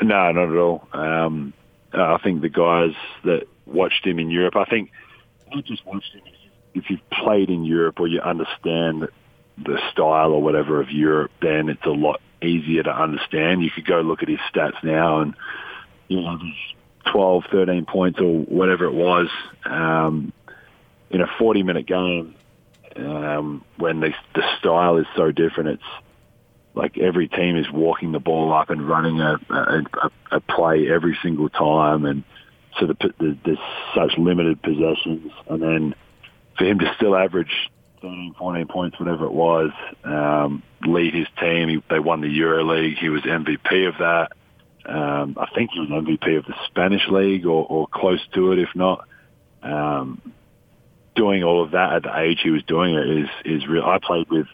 No, 0.00 0.32
not 0.32 0.50
at 0.50 0.56
all. 0.56 0.88
Um, 0.94 1.52
I 1.92 2.16
think 2.24 2.40
the 2.40 2.48
guys 2.48 2.94
that 3.24 3.46
watched 3.66 4.06
him 4.06 4.18
in 4.18 4.30
Europe, 4.30 4.56
I 4.56 4.64
think 4.64 4.90
not 5.54 5.64
just 5.64 5.84
watched 5.86 6.12
him. 6.12 6.22
If 6.74 6.90
you've 6.90 7.10
played 7.10 7.50
in 7.50 7.64
Europe 7.64 8.00
or 8.00 8.06
you 8.06 8.20
understand 8.20 9.08
the 9.56 9.78
style 9.92 10.32
or 10.32 10.42
whatever 10.42 10.80
of 10.80 10.90
Europe, 10.90 11.32
then 11.42 11.68
it's 11.68 11.84
a 11.84 11.90
lot 11.90 12.20
easier 12.42 12.82
to 12.82 12.90
understand. 12.90 13.62
You 13.62 13.70
could 13.70 13.86
go 13.86 14.00
look 14.00 14.22
at 14.22 14.28
his 14.28 14.38
stats 14.52 14.82
now 14.84 15.20
and, 15.20 15.34
you 16.08 16.20
know, 16.20 16.38
12, 17.12 17.44
13 17.50 17.86
points 17.86 18.20
or 18.20 18.42
whatever 18.42 18.84
it 18.84 18.92
was 18.92 19.28
um, 19.64 20.32
in 21.10 21.20
a 21.20 21.26
40-minute 21.26 21.86
game 21.86 22.34
um, 22.96 23.64
when 23.76 24.00
the, 24.00 24.12
the 24.34 24.42
style 24.58 24.98
is 24.98 25.06
so 25.16 25.32
different. 25.32 25.70
It's 25.70 26.04
like 26.74 26.98
every 26.98 27.28
team 27.28 27.56
is 27.56 27.66
walking 27.72 28.12
the 28.12 28.20
ball 28.20 28.52
up 28.52 28.70
and 28.70 28.88
running 28.88 29.20
a, 29.20 29.38
a, 29.50 30.10
a 30.32 30.40
play 30.40 30.88
every 30.88 31.18
single 31.22 31.48
time 31.48 32.04
and– 32.04 32.24
so 32.78 32.86
the, 32.86 32.96
the, 33.18 33.38
there's 33.44 33.58
such 33.94 34.18
limited 34.18 34.62
possessions, 34.62 35.32
and 35.48 35.62
then 35.62 35.94
for 36.56 36.64
him 36.64 36.78
to 36.78 36.92
still 36.96 37.16
average 37.16 37.70
13, 38.00 38.34
14 38.38 38.66
points, 38.66 38.98
whatever 38.98 39.24
it 39.26 39.32
was, 39.32 39.70
um, 40.04 40.62
lead 40.86 41.14
his 41.14 41.26
team. 41.40 41.68
He, 41.68 41.82
they 41.90 41.98
won 41.98 42.20
the 42.20 42.28
Euro 42.28 42.64
League. 42.64 42.98
He 42.98 43.08
was 43.08 43.22
MVP 43.22 43.88
of 43.88 43.94
that. 43.98 44.32
Um, 44.86 45.36
I 45.38 45.46
think 45.54 45.70
he 45.72 45.80
was 45.80 45.90
MVP 45.90 46.38
of 46.38 46.46
the 46.46 46.54
Spanish 46.66 47.06
League 47.10 47.44
or, 47.44 47.66
or 47.66 47.86
close 47.88 48.20
to 48.34 48.52
it, 48.52 48.58
if 48.58 48.70
not. 48.74 49.06
Um, 49.62 50.32
doing 51.14 51.42
all 51.42 51.64
of 51.64 51.72
that 51.72 51.92
at 51.94 52.02
the 52.04 52.18
age 52.18 52.38
he 52.42 52.50
was 52.50 52.62
doing 52.62 52.94
it 52.94 53.08
is 53.08 53.28
is 53.44 53.68
real. 53.68 53.82
I 53.82 53.98
played 54.00 54.30
with 54.30 54.46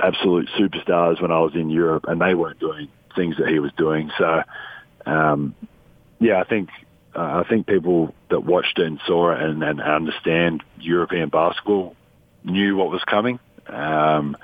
absolute 0.00 0.48
superstars 0.58 1.20
when 1.20 1.32
I 1.32 1.40
was 1.40 1.54
in 1.54 1.70
Europe, 1.70 2.04
and 2.06 2.20
they 2.20 2.34
weren't 2.34 2.60
doing 2.60 2.88
things 3.16 3.36
that 3.38 3.48
he 3.48 3.58
was 3.58 3.72
doing. 3.76 4.10
So, 4.18 4.42
um, 5.06 5.54
yeah, 6.22 6.40
I 6.40 6.44
think 6.44 6.70
uh, 7.14 7.42
I 7.44 7.48
think 7.48 7.66
people 7.66 8.14
that 8.30 8.40
watched 8.40 8.78
it 8.78 8.86
and 8.86 9.00
saw 9.06 9.32
it 9.32 9.42
and, 9.42 9.62
and 9.62 9.80
understand 9.80 10.62
European 10.78 11.28
basketball 11.28 11.94
knew 12.44 12.76
what 12.76 12.90
was 12.90 13.02
coming. 13.04 13.38
Um, 13.66 14.36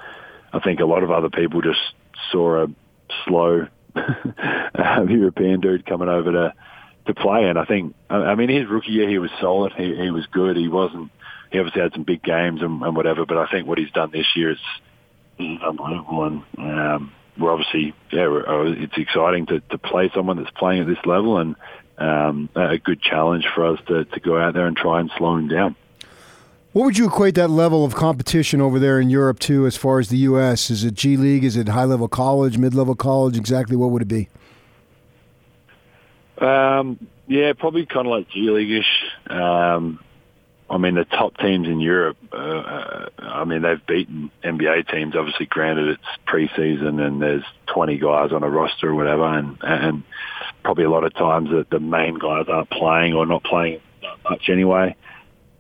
I 0.52 0.60
think 0.60 0.80
a 0.80 0.84
lot 0.84 1.02
of 1.02 1.10
other 1.10 1.30
people 1.30 1.60
just 1.62 1.80
saw 2.30 2.64
a 2.64 2.66
slow 3.26 3.66
European 5.08 5.60
dude 5.60 5.86
coming 5.86 6.08
over 6.08 6.32
to 6.32 6.54
to 7.06 7.14
play. 7.14 7.44
And 7.44 7.58
I 7.58 7.64
think, 7.64 7.94
I 8.08 8.34
mean, 8.34 8.50
his 8.50 8.68
rookie 8.68 8.92
year 8.92 9.08
he 9.08 9.18
was 9.18 9.30
solid. 9.40 9.72
He, 9.72 9.96
he 9.96 10.10
was 10.10 10.26
good. 10.26 10.56
He 10.56 10.68
wasn't. 10.68 11.10
He 11.50 11.58
obviously 11.58 11.80
had 11.80 11.94
some 11.94 12.04
big 12.04 12.22
games 12.22 12.60
and, 12.60 12.82
and 12.82 12.94
whatever. 12.94 13.24
But 13.24 13.38
I 13.38 13.50
think 13.50 13.66
what 13.66 13.78
he's 13.78 13.90
done 13.90 14.10
this 14.12 14.26
year 14.36 14.50
is, 14.50 14.58
is 15.38 15.58
unbelievable. 15.66 16.24
And 16.24 16.42
um, 16.58 17.12
we're 17.38 17.52
obviously, 17.52 17.94
yeah, 18.10 18.26
we're, 18.28 18.46
uh, 18.46 18.72
it's 18.72 18.96
exciting 18.96 19.46
to, 19.46 19.60
to 19.60 19.78
play 19.78 20.10
someone 20.14 20.36
that's 20.36 20.50
playing 20.50 20.82
at 20.82 20.86
this 20.86 21.04
level 21.04 21.38
and 21.38 21.56
um, 21.98 22.48
a 22.54 22.78
good 22.78 23.00
challenge 23.00 23.46
for 23.54 23.66
us 23.66 23.80
to, 23.86 24.04
to 24.04 24.20
go 24.20 24.38
out 24.38 24.54
there 24.54 24.66
and 24.66 24.76
try 24.76 25.00
and 25.00 25.10
slow 25.16 25.36
him 25.36 25.48
down. 25.48 25.76
What 26.72 26.84
would 26.84 26.98
you 26.98 27.06
equate 27.06 27.34
that 27.36 27.48
level 27.48 27.84
of 27.84 27.94
competition 27.94 28.60
over 28.60 28.78
there 28.78 29.00
in 29.00 29.08
Europe 29.10 29.38
to 29.40 29.66
as 29.66 29.76
far 29.76 29.98
as 29.98 30.10
the 30.10 30.18
U.S.? 30.18 30.70
Is 30.70 30.84
it 30.84 30.94
G 30.94 31.16
League? 31.16 31.42
Is 31.42 31.56
it 31.56 31.68
high 31.68 31.84
level 31.84 32.08
college, 32.08 32.58
mid 32.58 32.74
level 32.74 32.94
college? 32.94 33.36
Exactly 33.36 33.74
what 33.74 33.90
would 33.90 34.02
it 34.02 34.08
be? 34.08 34.28
Um, 36.38 36.98
yeah, 37.26 37.52
probably 37.54 37.86
kind 37.86 38.06
of 38.06 38.12
like 38.12 38.28
G 38.28 38.50
League-ish. 38.50 39.04
Um, 39.28 39.98
I 40.70 40.76
mean, 40.76 40.96
the 40.96 41.04
top 41.04 41.36
teams 41.38 41.66
in 41.66 41.80
Europe, 41.80 42.18
uh, 42.32 42.36
uh 42.36 43.08
I 43.20 43.44
mean, 43.44 43.62
they've 43.62 43.84
beaten 43.86 44.30
NBA 44.44 44.90
teams. 44.90 45.16
Obviously, 45.16 45.46
granted 45.46 45.88
it's 45.88 46.02
preseason 46.26 47.00
and 47.00 47.22
there's 47.22 47.44
20 47.68 47.98
guys 47.98 48.32
on 48.32 48.42
a 48.42 48.50
roster 48.50 48.90
or 48.90 48.94
whatever, 48.94 49.24
and, 49.24 49.56
and 49.62 50.02
probably 50.62 50.84
a 50.84 50.90
lot 50.90 51.04
of 51.04 51.14
times 51.14 51.50
that 51.50 51.70
the 51.70 51.80
main 51.80 52.18
guys 52.18 52.46
aren't 52.48 52.70
playing 52.70 53.14
or 53.14 53.24
not 53.24 53.44
playing 53.44 53.80
much 54.28 54.48
anyway. 54.48 54.94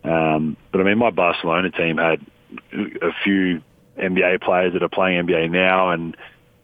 Um, 0.04 0.56
but 0.72 0.80
I 0.80 0.84
mean, 0.84 0.98
my 0.98 1.10
Barcelona 1.10 1.70
team 1.70 1.98
had 1.98 2.24
a 2.72 3.12
few 3.24 3.62
NBA 3.98 4.42
players 4.42 4.72
that 4.74 4.82
are 4.82 4.88
playing 4.88 5.26
NBA 5.26 5.50
now, 5.50 5.90
and 5.90 6.16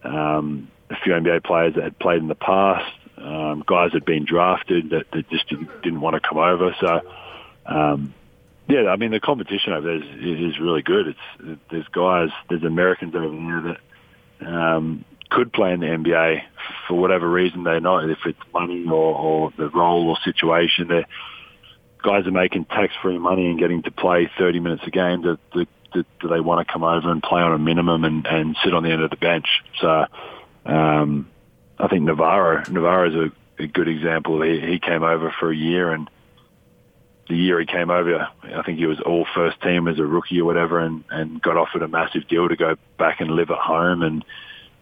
um, 0.02 0.70
a 0.90 0.96
few 0.96 1.12
NBA 1.12 1.44
players 1.44 1.74
that 1.74 1.84
had 1.84 1.98
played 1.98 2.20
in 2.20 2.28
the 2.28 2.34
past. 2.34 2.92
Um, 3.16 3.62
guys 3.66 3.92
had 3.92 4.04
been 4.04 4.24
drafted 4.24 4.90
that, 4.90 5.10
that 5.12 5.28
just 5.30 5.48
didn't, 5.48 5.82
didn't 5.82 6.00
want 6.00 6.14
to 6.14 6.28
come 6.28 6.38
over. 6.38 6.74
So, 6.80 7.00
um, 7.66 8.14
yeah, 8.68 8.88
I 8.88 8.96
mean 8.96 9.10
the 9.10 9.20
competition 9.20 9.72
over 9.72 9.86
there 9.86 9.96
is, 9.96 10.54
is 10.54 10.60
really 10.60 10.82
good. 10.82 11.08
It's 11.08 11.60
there's 11.70 11.88
guys, 11.88 12.30
there's 12.48 12.62
Americans 12.62 13.14
over 13.14 13.28
there 13.28 13.76
that 14.40 14.46
um, 14.46 15.04
could 15.30 15.52
play 15.52 15.72
in 15.72 15.80
the 15.80 15.86
NBA 15.86 16.42
for 16.88 16.94
whatever 16.94 17.28
reason 17.28 17.64
they're 17.64 17.80
not, 17.80 18.08
if 18.08 18.18
it's 18.26 18.38
money 18.52 18.84
or, 18.86 19.14
or 19.14 19.52
the 19.56 19.68
role 19.68 20.08
or 20.08 20.16
situation. 20.24 20.88
They're 20.88 21.06
guys 22.02 22.26
are 22.26 22.32
making 22.32 22.66
tax-free 22.66 23.18
money 23.18 23.46
and 23.46 23.58
getting 23.58 23.82
to 23.82 23.90
play 23.90 24.30
30 24.38 24.60
minutes 24.60 24.82
a 24.86 24.90
game. 24.90 25.22
Do, 25.22 25.38
do, 25.54 25.64
do, 25.94 26.04
do 26.20 26.28
they 26.28 26.40
want 26.40 26.66
to 26.66 26.70
come 26.70 26.84
over 26.84 27.10
and 27.10 27.22
play 27.22 27.40
on 27.40 27.54
a 27.54 27.58
minimum 27.58 28.04
and, 28.04 28.26
and 28.26 28.54
sit 28.62 28.74
on 28.74 28.82
the 28.82 28.90
end 28.90 29.02
of 29.02 29.10
the 29.10 29.16
bench? 29.16 29.46
So. 29.80 30.04
Um, 30.66 31.30
I 31.78 31.88
think 31.88 32.02
Navarro 32.02 32.62
Navarro 32.70 33.08
is 33.08 33.14
a, 33.14 33.62
a 33.62 33.66
good 33.66 33.88
example. 33.88 34.42
He, 34.42 34.60
he 34.60 34.78
came 34.78 35.02
over 35.02 35.34
for 35.38 35.50
a 35.50 35.56
year, 35.56 35.92
and 35.92 36.08
the 37.28 37.36
year 37.36 37.60
he 37.60 37.66
came 37.66 37.90
over, 37.90 38.28
I 38.42 38.62
think 38.62 38.78
he 38.78 38.86
was 38.86 39.00
all 39.00 39.26
first 39.34 39.60
team 39.62 39.88
as 39.88 39.98
a 39.98 40.04
rookie 40.04 40.40
or 40.40 40.44
whatever, 40.44 40.78
and, 40.78 41.04
and 41.10 41.40
got 41.40 41.56
offered 41.56 41.82
a 41.82 41.88
massive 41.88 42.28
deal 42.28 42.48
to 42.48 42.56
go 42.56 42.76
back 42.98 43.20
and 43.20 43.30
live 43.30 43.50
at 43.50 43.58
home 43.58 44.02
and 44.02 44.24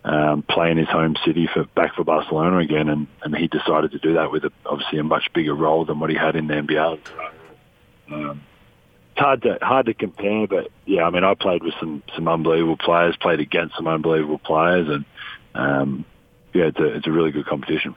um, 0.05 0.43
play 0.43 0.71
in 0.71 0.79
his 0.79 0.89
home 0.89 1.17
city 1.25 1.49
for 1.53 1.65
back 1.65 1.95
for 1.95 2.05
Barcelona 2.05 2.59
again. 2.59 2.89
And, 2.89 3.07
and 3.23 3.37
he 3.37 3.49
decided 3.49 3.93
to 3.93 3.99
do 3.99 4.15
that 4.15 4.33
with 4.33 4.45
a, 4.45 4.53
obviously 4.67 4.99
a 4.99 5.05
much 5.05 5.33
bigger 5.33 5.55
role 5.55 5.85
than 5.85 6.01
what 6.01 6.11
he 6.11 6.17
had 6.17 6.37
in 6.37 6.49
the 6.49 6.55
NBA. 6.55 6.99
Um, 8.11 8.43
it's 9.13 9.21
hard 9.21 9.43
to 9.43 9.59
hard 9.61 9.87
to 9.87 9.95
compare, 9.95 10.47
but 10.47 10.71
yeah, 10.87 11.05
I 11.05 11.11
mean, 11.11 11.23
I 11.23 11.35
played 11.35 11.63
with 11.63 11.75
some 11.79 12.03
some 12.15 12.29
unbelievable 12.29 12.79
players, 12.79 13.15
played 13.17 13.41
against 13.41 13.77
some 13.77 13.87
unbelievable 13.87 14.39
players, 14.39 14.89
and 14.89 15.05
um, 15.55 16.05
yeah, 16.55 16.65
it's 16.65 16.79
a 16.79 16.97
it's 16.97 17.07
a 17.07 17.11
really 17.11 17.31
good 17.31 17.47
competition. 17.47 17.95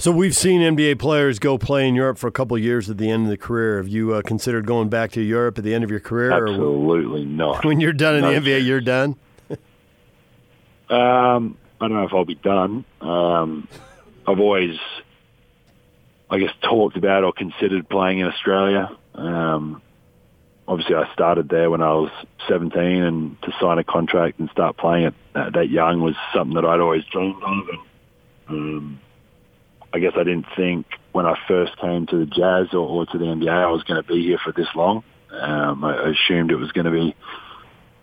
So 0.00 0.10
we've 0.10 0.34
seen 0.34 0.62
NBA 0.62 0.98
players 0.98 1.38
go 1.38 1.58
play 1.58 1.86
in 1.86 1.94
Europe 1.94 2.16
for 2.16 2.26
a 2.26 2.32
couple 2.32 2.56
of 2.56 2.62
years 2.62 2.88
at 2.88 2.96
the 2.96 3.10
end 3.10 3.24
of 3.24 3.28
the 3.28 3.36
career. 3.36 3.76
Have 3.76 3.88
you 3.88 4.14
uh, 4.14 4.22
considered 4.22 4.64
going 4.64 4.88
back 4.88 5.10
to 5.12 5.20
Europe 5.20 5.58
at 5.58 5.64
the 5.64 5.74
end 5.74 5.84
of 5.84 5.90
your 5.90 6.00
career? 6.00 6.32
Absolutely 6.32 7.26
not. 7.26 7.66
When 7.66 7.80
you're 7.80 7.92
done 7.92 8.14
in 8.14 8.22
no. 8.22 8.32
the 8.32 8.40
NBA, 8.40 8.64
you're 8.64 8.80
done. 8.80 9.16
um, 10.88 11.58
I 11.78 11.86
don't 11.86 11.92
know 11.92 12.04
if 12.04 12.14
I'll 12.14 12.24
be 12.24 12.34
done. 12.34 12.86
Um, 13.02 13.68
I've 14.26 14.40
always, 14.40 14.78
I 16.30 16.38
guess, 16.38 16.54
talked 16.62 16.96
about 16.96 17.24
or 17.24 17.34
considered 17.34 17.86
playing 17.86 18.20
in 18.20 18.26
Australia. 18.26 18.96
Um, 19.14 19.82
obviously 20.66 20.94
I 20.94 21.12
started 21.12 21.50
there 21.50 21.68
when 21.68 21.82
I 21.82 21.92
was 21.92 22.10
17 22.48 22.80
and 22.80 23.42
to 23.42 23.52
sign 23.60 23.76
a 23.76 23.84
contract 23.84 24.38
and 24.38 24.48
start 24.48 24.78
playing 24.78 25.08
it 25.08 25.14
uh, 25.34 25.50
that 25.50 25.68
young 25.68 26.00
was 26.00 26.14
something 26.34 26.54
that 26.54 26.64
I'd 26.64 26.80
always 26.80 27.04
dreamed 27.04 27.42
of. 27.42 27.68
And, 27.68 27.78
um, 28.48 29.00
I 29.92 29.98
guess 29.98 30.12
I 30.14 30.24
didn't 30.24 30.46
think 30.56 30.86
when 31.12 31.26
I 31.26 31.36
first 31.48 31.76
came 31.78 32.06
to 32.06 32.18
the 32.18 32.26
Jazz 32.26 32.72
or, 32.72 32.86
or 32.86 33.06
to 33.06 33.18
the 33.18 33.24
NBA 33.24 33.50
I 33.50 33.70
was 33.70 33.82
going 33.82 34.02
to 34.02 34.06
be 34.06 34.22
here 34.22 34.38
for 34.42 34.52
this 34.52 34.68
long. 34.74 35.02
Um, 35.30 35.84
I 35.84 36.10
assumed 36.10 36.50
it 36.50 36.56
was 36.56 36.72
going 36.72 36.84
to 36.86 36.90
be 36.90 37.14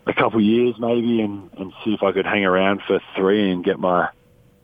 a 0.06 0.14
couple 0.14 0.38
of 0.38 0.44
years 0.44 0.74
maybe 0.78 1.20
and, 1.20 1.50
and 1.58 1.72
see 1.84 1.94
if 1.94 2.02
I 2.02 2.12
could 2.12 2.26
hang 2.26 2.44
around 2.44 2.82
for 2.86 3.00
three 3.16 3.50
and 3.50 3.64
get 3.64 3.78
my 3.78 4.08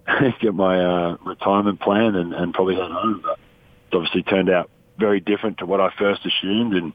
get 0.40 0.54
my 0.54 0.80
uh, 0.80 1.16
retirement 1.24 1.80
plan 1.80 2.14
and, 2.14 2.34
and 2.34 2.52
probably 2.52 2.74
head 2.74 2.90
home. 2.90 3.20
But 3.22 3.38
it's 3.86 3.94
obviously 3.94 4.22
turned 4.22 4.50
out 4.50 4.70
very 4.98 5.20
different 5.20 5.58
to 5.58 5.66
what 5.66 5.80
I 5.80 5.90
first 5.98 6.26
assumed 6.26 6.74
and 6.74 6.92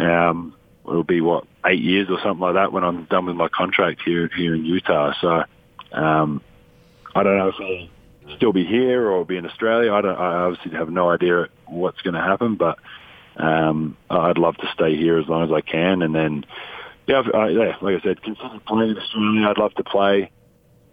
um, 0.00 0.54
it'll 0.84 1.04
be 1.04 1.20
what 1.20 1.44
eight 1.64 1.80
years 1.80 2.08
or 2.10 2.18
something 2.22 2.40
like 2.40 2.54
that 2.54 2.72
when 2.72 2.84
I'm 2.84 3.04
done 3.04 3.26
with 3.26 3.36
my 3.36 3.48
contract 3.48 4.02
here 4.04 4.28
here 4.36 4.54
in 4.54 4.64
Utah. 4.64 5.12
So 5.20 5.44
um, 5.92 6.42
I 7.14 7.22
don't 7.22 7.36
know 7.38 7.48
if 7.48 7.54
I'll 7.60 7.88
still 8.36 8.52
be 8.52 8.64
here 8.64 9.08
or 9.08 9.24
be 9.24 9.36
in 9.36 9.46
Australia. 9.46 9.92
I 9.92 10.00
don't. 10.00 10.16
I 10.16 10.34
obviously 10.44 10.72
have 10.72 10.90
no 10.90 11.10
idea 11.10 11.46
what's 11.66 12.00
going 12.02 12.14
to 12.14 12.20
happen, 12.20 12.56
but 12.56 12.78
um, 13.36 13.96
I'd 14.10 14.38
love 14.38 14.56
to 14.56 14.70
stay 14.74 14.96
here 14.96 15.18
as 15.18 15.28
long 15.28 15.44
as 15.44 15.52
I 15.52 15.60
can. 15.60 16.02
And 16.02 16.14
then, 16.14 16.44
yeah, 17.06 17.22
I, 17.34 17.48
yeah 17.48 17.76
like 17.80 18.00
I 18.00 18.02
said, 18.02 18.22
consider 18.22 18.60
playing 18.66 18.90
in 18.90 18.98
Australia. 18.98 19.48
I'd 19.48 19.58
love 19.58 19.74
to 19.74 19.84
play 19.84 20.30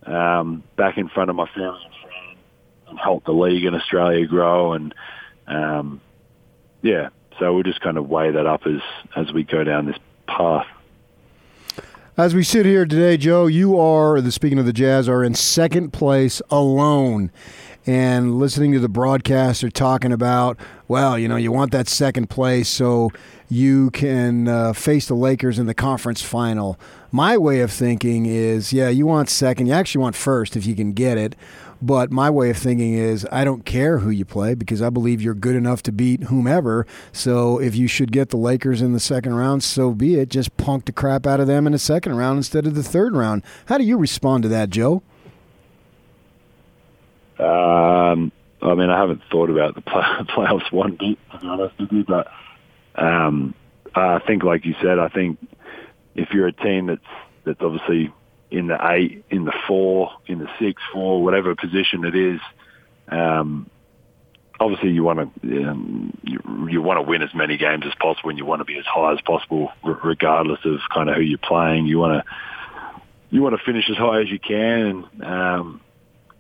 um, 0.06 0.64
back 0.76 0.98
in 0.98 1.10
front 1.10 1.30
of 1.30 1.36
my 1.36 1.48
family 1.48 1.82
and 1.84 1.94
friends 2.02 2.40
and 2.88 3.00
help 3.00 3.26
the 3.26 3.32
league 3.32 3.66
in 3.66 3.74
Australia 3.74 4.26
grow. 4.28 4.74
And 4.74 4.94
um, 5.48 6.02
yeah, 6.82 7.10
so 7.40 7.54
we'll 7.54 7.64
just 7.64 7.82
kind 7.82 7.98
of 7.98 8.08
weigh 8.10 8.32
that 8.32 8.46
up 8.46 8.62
as 8.66 8.82
as 9.16 9.34
we 9.34 9.44
go 9.44 9.64
down 9.64 9.88
this 9.88 9.98
path. 10.28 10.68
As 12.18 12.34
we 12.34 12.46
sit 12.46 12.66
here 12.66 12.86
today, 12.86 13.18
Joe, 13.18 13.46
you 13.46 13.78
are 13.78 14.22
the 14.22 14.32
speaking 14.32 14.58
of 14.58 14.66
the 14.66 14.72
Jazz 14.72 15.10
are 15.10 15.22
in 15.22 15.34
second 15.34 15.92
place 15.92 16.42
alone. 16.50 17.30
And 17.86 18.40
listening 18.40 18.72
to 18.72 18.80
the 18.80 18.88
broadcaster 18.88 19.70
talking 19.70 20.14
about, 20.14 20.58
well, 20.88 21.20
you 21.20 21.28
know, 21.28 21.36
you 21.36 21.52
want 21.52 21.74
that 21.74 21.90
second 21.90 22.30
place 22.30 22.70
so 22.70 23.12
you 23.50 23.92
can 23.92 24.48
uh, 24.48 24.72
face 24.72 25.10
the 25.10 25.14
Lakers 25.14 25.60
in 25.60 25.66
the 25.66 25.74
conference 25.74 26.22
final. 26.22 26.80
My 27.12 27.38
way 27.38 27.60
of 27.60 27.70
thinking 27.70 28.26
is, 28.26 28.72
yeah, 28.72 28.88
you 28.88 29.06
want 29.06 29.30
second. 29.30 29.68
You 29.68 29.74
actually 29.74 30.02
want 30.02 30.16
first 30.16 30.56
if 30.56 30.66
you 30.66 30.74
can 30.74 30.94
get 30.94 31.18
it. 31.18 31.36
But 31.82 32.12
my 32.12 32.30
way 32.30 32.50
of 32.50 32.58
thinking 32.58 32.94
is 32.94 33.28
I 33.32 33.44
don't 33.44 33.66
care 33.66 34.00
who 34.00 34.10
you 34.10 34.26
play 34.26 34.56
because 34.56 34.82
I 34.82 34.90
believe 34.90 35.22
you're 35.22 35.34
good 35.34 35.56
enough 35.56 35.84
to 35.84 35.92
beat 35.92 36.24
whomever. 36.24 36.88
So 37.12 37.60
if 37.60 37.76
you 37.76 37.88
should 37.88 38.12
get 38.12 38.30
the 38.30 38.38
Lakers 38.38 38.82
in 38.82 38.94
the 38.94 39.00
second 39.00 39.36
round, 39.36 39.64
so 39.64 39.92
be 39.92 40.16
it. 40.16 40.30
Just 40.30 40.56
punk 40.58 40.86
the 40.86 40.92
crap 40.92 41.28
out 41.28 41.40
of 41.40 41.48
them 41.48 41.66
in 41.66 41.74
the 41.74 41.80
second 41.80 42.16
round 42.16 42.38
instead 42.38 42.66
of 42.66 42.76
the 42.76 42.84
third 42.84 43.16
round. 43.16 43.44
How 43.66 43.78
do 43.78 43.84
you 43.84 43.98
respond 43.98 44.44
to 44.44 44.50
that, 44.50 44.70
Joe? 44.70 45.04
Um, 47.38 48.32
I 48.62 48.74
mean, 48.74 48.90
I 48.90 48.98
haven't 48.98 49.22
thought 49.30 49.50
about 49.50 49.76
the 49.76 49.82
play- 49.82 50.02
playoffs 50.36 50.72
one 50.72 50.96
bit, 51.00 51.20
honest 51.44 51.78
with 51.80 51.92
you, 51.92 52.06
but 52.06 52.28
um, 52.96 53.54
I 53.94 54.20
think, 54.20 54.44
like 54.44 54.66
you 54.66 54.76
said, 54.82 55.00
I 55.00 55.10
think 55.10 55.38
if 56.16 56.30
you're 56.32 56.48
a 56.48 56.54
team 56.54 56.88
that's 56.88 57.02
that's 57.44 57.62
obviously 57.62 58.12
in 58.52 58.68
the 58.68 58.78
eight, 58.92 59.26
in 59.30 59.46
the 59.46 59.54
four, 59.68 60.12
in 60.28 60.40
the 60.40 60.48
six, 60.60 60.82
four, 60.94 61.24
whatever 61.24 61.56
position 61.56 62.06
it 62.06 62.16
is. 62.16 62.40
Um, 63.10 63.70
obviously, 64.60 64.92
you 64.92 65.04
want 65.04 65.20
to 65.42 65.68
um, 65.68 66.18
you, 66.24 66.40
you 66.70 66.82
want 66.82 66.98
to 66.98 67.02
win 67.02 67.22
as 67.22 67.34
many 67.34 67.58
games 67.58 67.84
as 67.86 67.94
possible, 68.00 68.30
and 68.30 68.38
you 68.38 68.46
want 68.46 68.62
to 68.62 68.66
be 68.66 68.78
as 68.78 68.86
high 68.86 69.14
as 69.14 69.22
possible, 69.22 69.72
r- 69.84 70.00
regardless 70.04 70.60
of 70.66 70.80
kind 70.94 71.10
of 71.10 71.16
who 71.16 71.22
you're 71.22 71.38
playing. 71.38 71.86
You 71.86 72.00
want 72.00 72.24
to 72.24 72.34
you 73.30 73.42
want 73.42 73.58
to 73.58 73.64
finish 73.66 73.90
as 73.90 73.98
high 73.98 74.22
as 74.22 74.30
you 74.30 74.40
can, 74.40 75.06
and 75.14 75.24
um, 75.24 75.82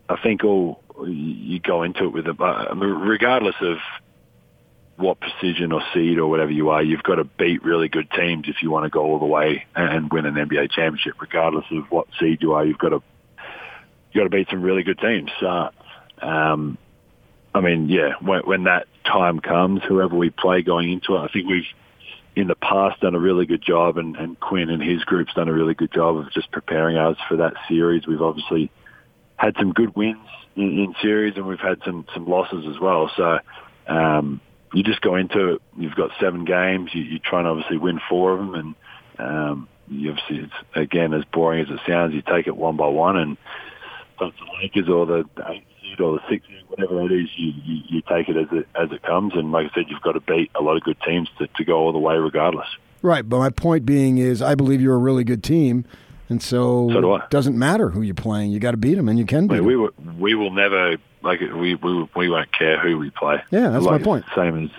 I 0.08 0.18
think 0.22 0.44
all 0.44 0.82
you 1.06 1.60
go 1.60 1.84
into 1.84 2.06
it 2.06 2.14
with 2.14 2.28
a, 2.28 2.76
regardless 2.76 3.56
of 3.62 3.78
what 4.98 5.20
precision 5.20 5.72
or 5.72 5.82
seed 5.94 6.18
or 6.18 6.28
whatever 6.28 6.52
you 6.52 6.70
are, 6.70 6.82
you've 6.82 7.04
got 7.04 7.16
to 7.16 7.26
beat 7.26 7.64
really 7.64 7.90
good 7.90 8.10
teams 8.12 8.46
if 8.48 8.62
you 8.62 8.72
want 8.72 8.86
to 8.86 8.90
go 8.90 9.02
all 9.02 9.20
the 9.20 9.26
way 9.26 9.66
and 9.76 10.12
win 10.12 10.26
an 10.26 10.36
NBA 10.36 10.72
championship. 10.72 11.16
Regardless 11.20 11.66
of 11.72 11.86
what 11.90 12.08
seed 12.20 12.42
you 12.42 12.54
are, 12.54 12.66
you've 12.66 12.78
got 12.78 12.90
to 12.90 13.04
you 14.12 14.22
got 14.22 14.24
to 14.24 14.30
beat 14.30 14.48
some 14.50 14.62
really 14.62 14.84
good 14.84 15.00
teams. 15.00 15.30
Uh, 15.42 15.70
um, 16.22 16.78
I 17.54 17.60
mean, 17.60 17.90
yeah, 17.90 18.14
when, 18.22 18.42
when 18.42 18.64
that 18.64 18.88
time 19.06 19.40
comes, 19.40 19.82
whoever 19.88 20.16
we 20.16 20.30
play 20.30 20.62
going 20.62 20.92
into 20.92 21.16
it, 21.16 21.20
I 21.20 21.28
think 21.28 21.48
we've 21.50 21.66
in 22.36 22.48
the 22.48 22.56
past 22.56 23.00
done 23.02 23.16
a 23.16 23.20
really 23.20 23.46
good 23.46 23.62
job, 23.62 23.98
and, 23.98 24.16
and 24.16 24.40
Quinn 24.40 24.70
and 24.70 24.82
his 24.82 25.04
group's 25.04 25.34
done 25.34 25.48
a 25.48 25.54
really 25.54 25.74
good 25.74 25.92
job 25.92 26.18
of 26.18 26.32
just 26.34 26.52
preparing 26.52 26.98
us 26.98 27.18
for 27.28 27.38
that 27.38 27.54
series. 27.68 28.06
We've 28.08 28.22
obviously 28.22 28.72
had 29.38 29.56
some 29.58 29.72
good 29.72 29.96
wins 29.96 30.28
in, 30.56 30.80
in 30.80 30.96
series, 31.02 31.36
and 31.38 31.46
we've 31.46 31.60
had 31.60 31.80
some 31.86 32.06
some 32.14 32.28
losses 32.28 32.66
as 32.68 32.80
well. 32.80 33.10
So 33.16 33.40
um, 33.88 34.42
you 34.74 34.84
just 34.84 35.02
go 35.02 35.16
into 35.16 35.54
it. 35.54 35.62
You've 35.78 35.96
got 35.96 36.12
seven 36.20 36.46
games. 36.46 36.92
You, 36.94 37.04
you 37.04 37.20
try 37.20 37.40
and 37.40 37.48
obviously 37.48 37.78
win 37.78 38.00
four 38.10 38.34
of 38.34 38.40
them, 38.40 38.56
and 38.56 38.76
um, 39.20 39.70
you 39.88 40.12
obviously 40.12 40.40
it's 40.40 40.54
again 40.76 41.14
as 41.14 41.24
boring 41.26 41.62
as 41.62 41.70
it 41.70 41.80
sounds. 41.88 42.14
You 42.14 42.22
take 42.22 42.48
it 42.48 42.56
one 42.56 42.76
by 42.78 42.88
one, 42.88 43.18
and 43.18 43.38
so 44.20 44.26
it's 44.28 44.38
the 44.40 44.46
Lakers 44.62 44.90
or 44.90 45.06
the 45.06 45.20
eighth 45.50 45.66
seed 45.82 46.00
or 46.00 46.14
the 46.14 46.22
six 46.30 46.46
seed, 46.48 46.64
whatever 46.68 47.02
it 47.06 47.12
is, 47.12 47.30
you, 47.36 47.54
you, 47.64 47.82
you 47.90 48.02
take 48.02 48.30
it 48.30 48.38
as 48.38 48.48
it 48.52 48.68
as 48.76 48.92
it 48.92 49.04
comes. 49.04 49.34
And 49.36 49.52
like 49.52 49.72
I 49.72 49.76
said, 49.76 49.86
you've 49.90 50.02
got 50.02 50.14
to 50.14 50.22
beat 50.22 50.52
a 50.56 50.62
lot 50.62 50.78
of 50.78 50.84
good 50.84 50.98
teams 51.06 51.30
to, 51.40 51.48
to 51.48 51.64
go 51.64 51.78
all 51.78 51.92
the 51.92 52.00
way, 52.00 52.16
regardless. 52.16 52.68
Right, 53.02 53.28
but 53.28 53.38
my 53.38 53.50
point 53.52 53.86
being 53.86 54.18
is, 54.18 54.42
I 54.42 54.56
believe 54.56 54.82
you're 54.82 54.96
a 54.96 55.00
really 55.00 55.24
good 55.24 55.44
team, 55.44 55.86
and 56.28 56.42
so, 56.42 56.90
So 56.92 57.02
do 57.02 57.16
it 57.16 57.30
doesn't 57.30 57.58
matter 57.58 57.90
who 57.90 58.02
you're 58.02 58.16
playing. 58.16 58.52
You 58.52 58.60
got 58.60 58.72
to 58.72 58.78
beat 58.78 58.96
them, 58.96 59.08
and 59.08 59.20
you 59.20 59.26
can 59.26 59.48
beat 59.48 59.56
I 59.56 59.58
them. 59.58 59.66
we 59.66 59.76
will, 59.76 59.92
we 60.18 60.34
will 60.34 60.50
never 60.52 60.98
like 61.26 61.42
we 61.42 61.76
we 61.76 62.08
we 62.16 62.30
won't 62.30 62.52
care 62.58 62.80
who 62.80 62.98
we 62.98 63.10
play. 63.10 63.44
Yeah, 63.52 63.70
that's 63.70 63.84
my 63.84 63.98
point. 63.98 64.26
Same 64.36 64.66
as 64.66 64.70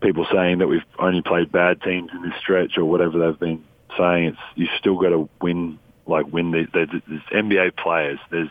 people 0.00 0.26
saying 0.32 0.58
that 0.58 0.66
we've 0.66 0.82
only 0.98 1.22
played 1.22 1.52
bad 1.52 1.82
teams 1.82 2.10
in 2.12 2.22
this 2.22 2.32
stretch 2.40 2.78
or 2.78 2.86
whatever 2.86 3.18
they've 3.18 3.38
been 3.38 3.64
saying. 3.96 4.24
It's 4.24 4.38
you 4.56 4.68
still 4.78 4.96
got 4.96 5.10
to 5.10 5.28
win. 5.40 5.78
Like 6.06 6.26
win 6.32 6.50
the, 6.50 6.66
the, 6.72 7.02
there's 7.06 7.44
NBA 7.44 7.76
players. 7.76 8.18
There's 8.30 8.48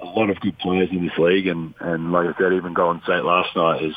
a 0.00 0.06
lot 0.06 0.28
of 0.28 0.40
good 0.40 0.58
players 0.58 0.88
in 0.90 1.06
this 1.06 1.16
league, 1.18 1.46
and 1.46 1.74
and 1.78 2.10
like 2.10 2.34
I 2.34 2.38
said, 2.38 2.52
even 2.54 2.72
Golden 2.72 3.02
State 3.02 3.22
last 3.22 3.54
night 3.54 3.84
is 3.84 3.94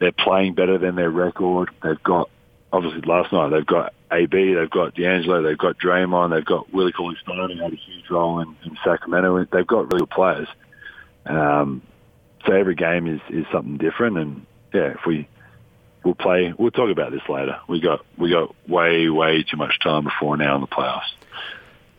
they're 0.00 0.10
playing 0.10 0.54
better 0.54 0.78
than 0.78 0.96
their 0.96 1.10
record. 1.10 1.70
They've 1.84 2.02
got 2.02 2.30
obviously 2.72 3.02
last 3.02 3.32
night 3.32 3.50
they've 3.50 3.66
got 3.66 3.92
AB, 4.10 4.54
they've 4.54 4.70
got 4.70 4.94
D'Angelo, 4.94 5.42
they've 5.42 5.58
got 5.58 5.78
Draymond, 5.78 6.34
they've 6.34 6.44
got 6.44 6.72
Willie 6.72 6.92
Cauley-Stein 6.92 7.50
who 7.50 7.62
had 7.62 7.72
a 7.72 7.76
huge 7.76 8.08
role 8.10 8.40
in, 8.40 8.56
in 8.64 8.76
Sacramento. 8.84 9.46
They've 9.52 9.66
got 9.66 9.92
really 9.92 10.00
good 10.00 10.10
players. 10.10 10.48
Um, 11.26 11.82
so 12.46 12.52
every 12.52 12.74
game 12.74 13.06
is, 13.06 13.20
is 13.28 13.46
something 13.52 13.76
different, 13.76 14.18
and 14.18 14.46
yeah, 14.72 14.92
if 14.92 15.00
we 15.06 15.28
we'll 16.04 16.14
play, 16.14 16.52
we'll 16.56 16.70
talk 16.70 16.90
about 16.90 17.12
this 17.12 17.22
later. 17.28 17.60
We 17.68 17.80
got 17.80 18.04
we 18.16 18.30
got 18.30 18.54
way 18.68 19.08
way 19.08 19.42
too 19.42 19.56
much 19.56 19.78
time 19.80 20.04
before 20.04 20.36
now 20.36 20.54
in 20.54 20.60
the 20.60 20.66
playoffs. 20.66 21.12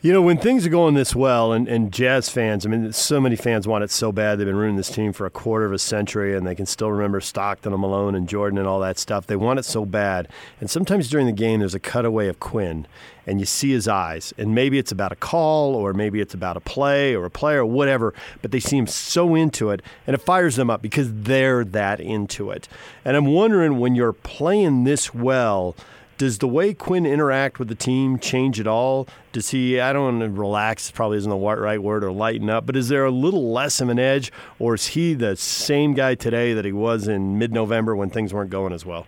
You 0.04 0.12
know, 0.12 0.24
when 0.24 0.40
things 0.40 0.66
are 0.66 0.72
going 0.72 0.96
this 0.96 1.16
well, 1.16 1.54
and, 1.54 1.68
and 1.68 1.94
Jazz 1.94 2.28
fans, 2.28 2.66
I 2.66 2.70
mean, 2.70 2.92
so 2.92 3.22
many 3.22 3.36
fans 3.36 3.68
want 3.68 3.84
it 3.84 3.92
so 3.92 4.12
bad. 4.12 4.40
They've 4.40 4.48
been 4.48 4.56
rooting 4.56 4.76
this 4.76 4.90
team 4.90 5.14
for 5.14 5.28
a 5.28 5.30
quarter 5.30 5.64
of 5.64 5.74
a 5.74 5.78
century, 5.78 6.36
and 6.36 6.48
they 6.48 6.56
can 6.56 6.66
still 6.66 6.92
remember 6.92 7.22
Stockton 7.22 7.72
and 7.72 7.80
Malone 7.80 8.16
and 8.16 8.28
Jordan 8.28 8.58
and 8.58 8.68
all 8.68 8.80
that 8.80 8.98
stuff. 8.98 9.28
They 9.28 9.36
want 9.36 9.60
it 9.60 9.64
so 9.64 9.86
bad. 9.86 10.28
And 10.60 10.72
sometimes 10.72 11.08
during 11.08 11.28
the 11.28 11.32
game, 11.32 11.60
there's 11.60 11.76
a 11.76 11.80
cutaway 11.80 12.30
of 12.30 12.40
Quinn, 12.40 12.88
and 13.28 13.40
you 13.40 13.46
see 13.46 13.70
his 13.70 13.88
eyes. 13.88 14.34
And 14.40 14.56
maybe 14.56 14.80
it's 14.80 14.92
about 14.92 15.12
a 15.12 15.16
call, 15.16 15.76
or 15.76 15.94
maybe 15.94 16.20
it's 16.20 16.34
about 16.34 16.58
a 16.58 16.62
play 16.62 17.16
or 17.16 17.26
a 17.26 17.30
player 17.30 17.60
or 17.60 17.68
whatever, 17.68 18.16
but 18.42 18.50
they 18.50 18.60
seem 18.60 18.88
so 18.88 19.36
into 19.36 19.70
it, 19.70 19.84
and 20.08 20.16
it 20.16 20.22
fires 20.24 20.56
them 20.56 20.72
up 20.72 20.82
because 20.82 21.14
they're 21.14 21.64
that 21.64 22.00
into 22.00 22.50
it. 22.50 22.68
And 23.06 23.16
I'm 23.16 23.28
wondering 23.28 23.78
when 23.78 23.94
you're 23.94 24.14
playing 24.14 24.84
this 24.84 25.14
well, 25.14 25.76
does 26.22 26.38
the 26.38 26.48
way 26.48 26.72
Quinn 26.72 27.08
interact 27.08 27.58
with 27.58 27.68
the 27.68 27.74
team 27.74 28.20
change 28.20 28.60
at 28.60 28.68
all? 28.68 29.08
Does 29.32 29.50
he, 29.50 29.80
I 29.80 29.92
don't 29.92 30.20
want 30.20 30.20
to 30.20 30.40
relax, 30.40 30.92
probably 30.92 31.18
isn't 31.18 31.28
the 31.32 31.36
right 31.36 31.82
word, 31.82 32.04
or 32.04 32.12
lighten 32.12 32.48
up, 32.48 32.68
but 32.68 32.76
is 32.76 32.90
there 32.90 33.06
a 33.06 33.10
little 33.10 33.52
less 33.52 33.82
of 33.82 33.90
an 33.90 33.98
edge, 33.98 34.32
or 34.60 34.76
is 34.76 34.86
he 34.86 35.16
the 35.16 35.36
same 35.36 35.96
guy 35.96 36.14
today 36.14 36.54
that 36.54 36.64
he 36.64 36.72
was 36.72 37.08
in 37.08 37.40
mid 37.40 37.52
November 37.52 37.96
when 37.96 38.12
things 38.12 38.36
weren't 38.36 38.52
going 38.52 38.72
as 38.72 38.86
well? 38.86 39.08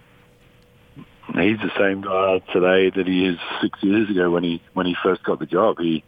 He's 1.36 1.60
the 1.60 1.72
same 1.78 2.02
guy 2.02 2.40
today 2.52 2.90
that 2.90 3.06
he 3.06 3.28
is 3.28 3.38
six 3.62 3.84
years 3.84 4.10
ago 4.10 4.32
when 4.32 4.44
he 4.44 4.60
when 4.74 4.88
he 4.88 4.96
first 5.04 5.22
got 5.22 5.38
the 5.38 5.46
job. 5.46 5.78
He, 5.78 6.04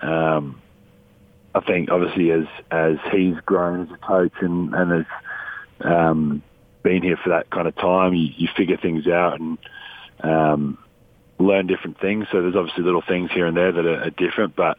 um, 0.00 0.60
I 1.54 1.60
think, 1.60 1.88
obviously 1.88 2.32
as 2.32 2.46
as 2.72 2.96
he's 3.12 3.36
grown 3.46 3.82
as 3.82 3.92
a 3.92 3.98
coach 3.98 4.34
and 4.40 4.74
and 4.74 4.90
has 4.90 5.06
um, 5.84 6.42
been 6.82 7.04
here 7.04 7.16
for 7.22 7.28
that 7.28 7.48
kind 7.50 7.68
of 7.68 7.76
time, 7.76 8.12
you, 8.14 8.28
you 8.36 8.48
figure 8.56 8.76
things 8.76 9.06
out 9.06 9.38
and 9.38 9.56
um, 10.22 10.78
learn 11.38 11.66
different 11.66 12.00
things. 12.00 12.26
So 12.32 12.42
there's 12.42 12.56
obviously 12.56 12.84
little 12.84 13.02
things 13.06 13.30
here 13.32 13.46
and 13.46 13.56
there 13.56 13.72
that 13.72 13.84
are, 13.84 14.04
are 14.04 14.10
different, 14.10 14.56
but 14.56 14.78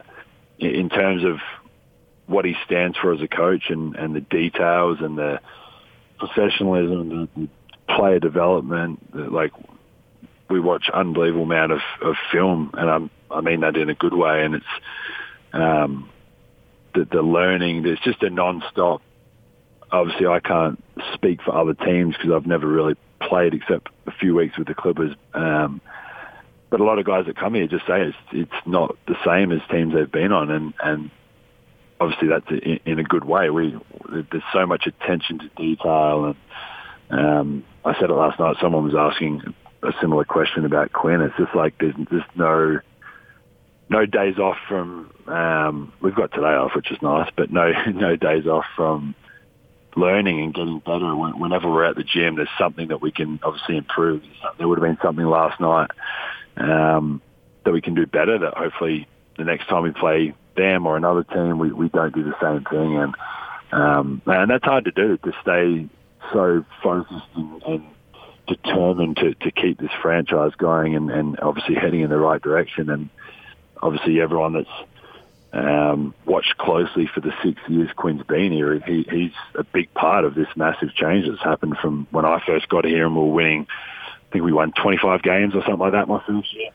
in, 0.58 0.88
terms 0.88 1.24
of 1.24 1.38
what 2.26 2.44
he 2.44 2.54
stands 2.64 2.96
for 2.96 3.12
as 3.12 3.20
a 3.20 3.28
coach 3.28 3.64
and, 3.68 3.96
and 3.96 4.14
the 4.14 4.20
details 4.20 4.98
and 5.00 5.18
the 5.18 5.40
professionalism, 6.18 7.28
the, 7.34 7.48
player 7.86 8.18
development, 8.18 8.98
like 9.14 9.52
we 10.48 10.58
watch 10.58 10.88
unbelievable 10.92 11.44
amount 11.44 11.72
of, 11.72 11.80
of 12.02 12.14
film, 12.32 12.70
and 12.74 12.90
I'm, 12.90 13.10
I 13.30 13.42
mean 13.42 13.60
that 13.60 13.76
in 13.76 13.90
a 13.90 13.94
good 13.94 14.14
way. 14.14 14.42
And 14.42 14.54
it's 14.54 14.64
um, 15.52 16.10
the, 16.94 17.04
the 17.04 17.22
learning. 17.22 17.82
There's 17.82 18.00
just 18.00 18.22
a 18.22 18.30
non-stop. 18.30 19.02
Obviously, 19.90 20.26
I 20.26 20.40
can't 20.40 20.82
speak 21.12 21.42
for 21.42 21.54
other 21.54 21.74
teams 21.74 22.16
because 22.16 22.32
I've 22.32 22.46
never 22.46 22.66
really 22.66 22.96
played 23.28 23.54
except 23.54 23.88
a 24.06 24.12
few 24.12 24.34
weeks 24.34 24.58
with 24.58 24.68
the 24.68 24.74
Clippers. 24.74 25.14
Um, 25.32 25.80
but 26.70 26.80
a 26.80 26.84
lot 26.84 26.98
of 26.98 27.04
guys 27.04 27.26
that 27.26 27.36
come 27.36 27.54
here 27.54 27.66
just 27.66 27.86
say 27.86 28.02
it's 28.02 28.16
it's 28.32 28.66
not 28.66 28.96
the 29.06 29.16
same 29.24 29.52
as 29.52 29.60
teams 29.70 29.94
they've 29.94 30.10
been 30.10 30.32
on, 30.32 30.50
and 30.50 30.74
and 30.82 31.10
obviously 32.00 32.28
that's 32.28 32.50
in, 32.50 32.80
in 32.84 32.98
a 32.98 33.04
good 33.04 33.24
way. 33.24 33.50
We 33.50 33.78
there's 34.10 34.42
so 34.52 34.66
much 34.66 34.86
attention 34.86 35.38
to 35.38 35.48
detail, 35.56 36.34
and 37.10 37.20
um, 37.20 37.64
I 37.84 37.94
said 38.00 38.10
it 38.10 38.14
last 38.14 38.40
night. 38.40 38.56
Someone 38.60 38.84
was 38.84 38.94
asking 38.96 39.54
a 39.82 39.92
similar 40.00 40.24
question 40.24 40.64
about 40.64 40.92
Quinn. 40.92 41.20
It's 41.20 41.36
just 41.36 41.54
like 41.54 41.74
there's 41.78 41.94
just 42.10 42.26
no 42.34 42.80
no 43.88 44.06
days 44.06 44.38
off 44.38 44.56
from. 44.68 45.12
Um, 45.28 45.92
we've 46.00 46.14
got 46.14 46.32
today 46.32 46.54
off, 46.54 46.72
which 46.74 46.90
is 46.90 46.98
nice, 47.02 47.30
but 47.36 47.50
no 47.50 47.70
no 47.94 48.16
days 48.16 48.46
off 48.46 48.64
from 48.76 49.14
learning 49.96 50.40
and 50.40 50.54
getting 50.54 50.78
better. 50.80 51.14
Whenever 51.14 51.70
we're 51.70 51.84
at 51.84 51.96
the 51.96 52.04
gym, 52.04 52.36
there's 52.36 52.48
something 52.58 52.88
that 52.88 53.00
we 53.00 53.12
can 53.12 53.40
obviously 53.42 53.76
improve. 53.76 54.22
There 54.58 54.68
would 54.68 54.78
have 54.78 54.86
been 54.86 54.98
something 55.02 55.24
last 55.24 55.60
night 55.60 55.90
um, 56.56 57.22
that 57.64 57.72
we 57.72 57.80
can 57.80 57.94
do 57.94 58.06
better. 58.06 58.38
That 58.38 58.54
hopefully 58.54 59.06
the 59.36 59.44
next 59.44 59.68
time 59.68 59.82
we 59.82 59.92
play 59.92 60.34
them 60.56 60.86
or 60.86 60.96
another 60.96 61.24
team, 61.24 61.58
we, 61.58 61.72
we 61.72 61.88
don't 61.88 62.14
do 62.14 62.24
the 62.24 62.34
same 62.40 62.64
thing. 62.64 62.96
And 62.96 63.14
um, 63.72 64.22
and 64.26 64.50
that's 64.50 64.64
hard 64.64 64.84
to 64.84 64.92
do 64.92 65.16
to 65.16 65.32
stay 65.42 65.88
so 66.32 66.64
focused 66.82 67.26
and, 67.34 67.62
and 67.62 67.84
determined 68.46 69.16
to, 69.16 69.34
to 69.34 69.50
keep 69.50 69.78
this 69.78 69.90
franchise 70.02 70.52
going 70.56 70.94
and, 70.94 71.10
and 71.10 71.40
obviously 71.40 71.74
heading 71.74 72.00
in 72.00 72.10
the 72.10 72.16
right 72.16 72.40
direction. 72.40 72.90
And 72.90 73.08
obviously 73.82 74.20
everyone 74.20 74.52
that's 74.52 74.88
um, 75.54 76.14
watched 76.26 76.58
closely 76.58 77.06
for 77.06 77.20
the 77.20 77.32
six 77.42 77.60
years 77.68 77.88
Quinn's 77.94 78.24
been 78.24 78.50
here, 78.50 78.80
he, 78.80 79.06
he's 79.08 79.32
a 79.54 79.62
big 79.62 79.92
part 79.94 80.24
of 80.24 80.34
this 80.34 80.48
massive 80.56 80.92
change 80.94 81.28
that's 81.28 81.42
happened 81.42 81.76
from 81.80 82.08
when 82.10 82.24
I 82.24 82.42
first 82.44 82.68
got 82.68 82.84
here 82.84 83.06
and 83.06 83.14
we 83.14 83.22
were 83.22 83.32
winning. 83.32 83.66
I 83.68 84.32
think 84.32 84.44
we 84.44 84.52
won 84.52 84.72
25 84.72 85.22
games 85.22 85.54
or 85.54 85.62
something 85.62 85.78
like 85.78 85.92
that 85.92 86.08
my 86.08 86.20
first 86.26 86.52
year. 86.54 86.70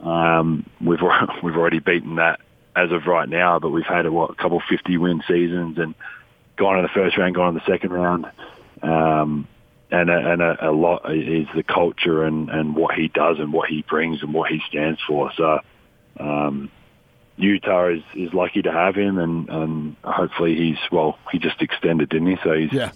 Um, 0.00 0.64
we've 0.80 1.00
we've 1.42 1.56
already 1.56 1.80
beaten 1.80 2.16
that 2.16 2.40
as 2.74 2.90
of 2.90 3.06
right 3.06 3.28
now, 3.28 3.58
but 3.58 3.70
we've 3.70 3.84
had 3.84 4.06
a, 4.06 4.12
what, 4.12 4.30
a 4.30 4.34
couple 4.34 4.62
50 4.66 4.96
win 4.96 5.22
seasons 5.28 5.78
and 5.78 5.94
gone 6.56 6.78
in 6.78 6.82
the 6.82 6.88
first 6.88 7.18
round, 7.18 7.34
gone 7.34 7.48
in 7.48 7.54
the 7.54 7.66
second 7.66 7.92
round. 7.92 8.26
Um, 8.82 9.46
and 9.90 10.10
a, 10.10 10.32
and 10.32 10.42
a, 10.42 10.70
a 10.70 10.72
lot 10.72 11.14
is 11.14 11.46
the 11.54 11.62
culture 11.62 12.24
and, 12.24 12.48
and 12.48 12.74
what 12.74 12.94
he 12.94 13.08
does 13.08 13.38
and 13.38 13.52
what 13.52 13.68
he 13.68 13.82
brings 13.82 14.22
and 14.22 14.32
what 14.32 14.50
he 14.50 14.60
stands 14.68 15.00
for. 15.06 15.30
So, 15.36 15.60
um, 16.18 16.70
Utah 17.38 17.88
is, 17.88 18.02
is 18.14 18.32
lucky 18.32 18.62
to 18.62 18.72
have 18.72 18.94
him, 18.94 19.18
and, 19.18 19.48
and 19.48 19.96
hopefully 20.04 20.54
he's 20.56 20.78
well. 20.90 21.18
He 21.30 21.38
just 21.38 21.60
extended, 21.60 22.08
didn't 22.08 22.28
he? 22.28 22.36
So 22.42 22.52
he's 22.54 22.72
Yeah. 22.72 22.90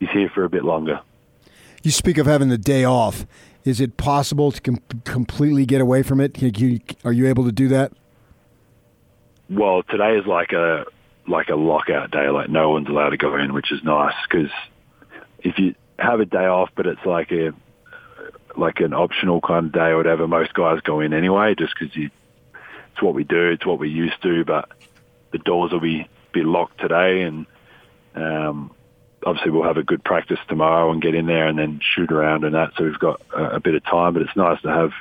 he's 0.00 0.08
here 0.10 0.30
for 0.30 0.44
a 0.44 0.48
bit 0.48 0.64
longer. 0.64 1.00
You 1.82 1.90
speak 1.90 2.16
of 2.18 2.26
having 2.26 2.48
the 2.48 2.58
day 2.58 2.84
off. 2.84 3.26
Is 3.64 3.80
it 3.80 3.96
possible 3.96 4.50
to 4.50 4.60
com- 4.60 4.80
completely 5.04 5.66
get 5.66 5.80
away 5.80 6.02
from 6.02 6.20
it? 6.20 6.40
You- 6.40 6.80
are 7.04 7.12
you 7.12 7.26
able 7.28 7.44
to 7.44 7.52
do 7.52 7.68
that? 7.68 7.92
Well, 9.50 9.82
today 9.82 10.16
is 10.16 10.26
like 10.26 10.52
a 10.52 10.84
like 11.28 11.48
a 11.50 11.54
lockout 11.56 12.10
day. 12.10 12.28
Like 12.30 12.48
no 12.48 12.70
one's 12.70 12.88
allowed 12.88 13.10
to 13.10 13.16
go 13.18 13.36
in, 13.36 13.52
which 13.52 13.70
is 13.70 13.82
nice 13.84 14.14
because 14.28 14.50
if 15.40 15.58
you 15.58 15.74
have 15.98 16.20
a 16.20 16.24
day 16.24 16.46
off, 16.46 16.70
but 16.74 16.86
it's 16.86 17.04
like 17.04 17.30
a 17.32 17.52
like 18.56 18.80
an 18.80 18.94
optional 18.94 19.40
kind 19.40 19.66
of 19.66 19.72
day 19.72 19.88
or 19.90 19.96
whatever, 19.98 20.26
most 20.26 20.54
guys 20.54 20.80
go 20.80 21.00
in 21.00 21.12
anyway, 21.12 21.54
just 21.58 21.74
because 21.78 21.94
it's 22.92 23.02
what 23.02 23.14
we 23.14 23.24
do, 23.24 23.50
it's 23.50 23.66
what 23.66 23.78
we 23.78 23.88
used 23.88 24.20
to. 24.22 24.44
But 24.44 24.68
the 25.30 25.38
doors 25.38 25.72
will 25.72 25.80
be 25.80 26.08
be 26.32 26.42
locked 26.42 26.80
today, 26.80 27.22
and 27.22 27.46
um, 28.14 28.70
obviously 29.24 29.50
we'll 29.50 29.64
have 29.64 29.76
a 29.76 29.82
good 29.82 30.04
practice 30.04 30.38
tomorrow 30.48 30.90
and 30.90 31.02
get 31.02 31.14
in 31.14 31.26
there 31.26 31.46
and 31.46 31.58
then 31.58 31.80
shoot 31.82 32.10
around 32.10 32.44
and 32.44 32.54
that. 32.54 32.72
So 32.76 32.84
we've 32.84 32.98
got 32.98 33.20
a, 33.34 33.56
a 33.56 33.60
bit 33.60 33.74
of 33.74 33.84
time, 33.84 34.14
but 34.14 34.22
it's 34.22 34.36
nice 34.36 34.60
to 34.62 34.68
have 34.68 34.92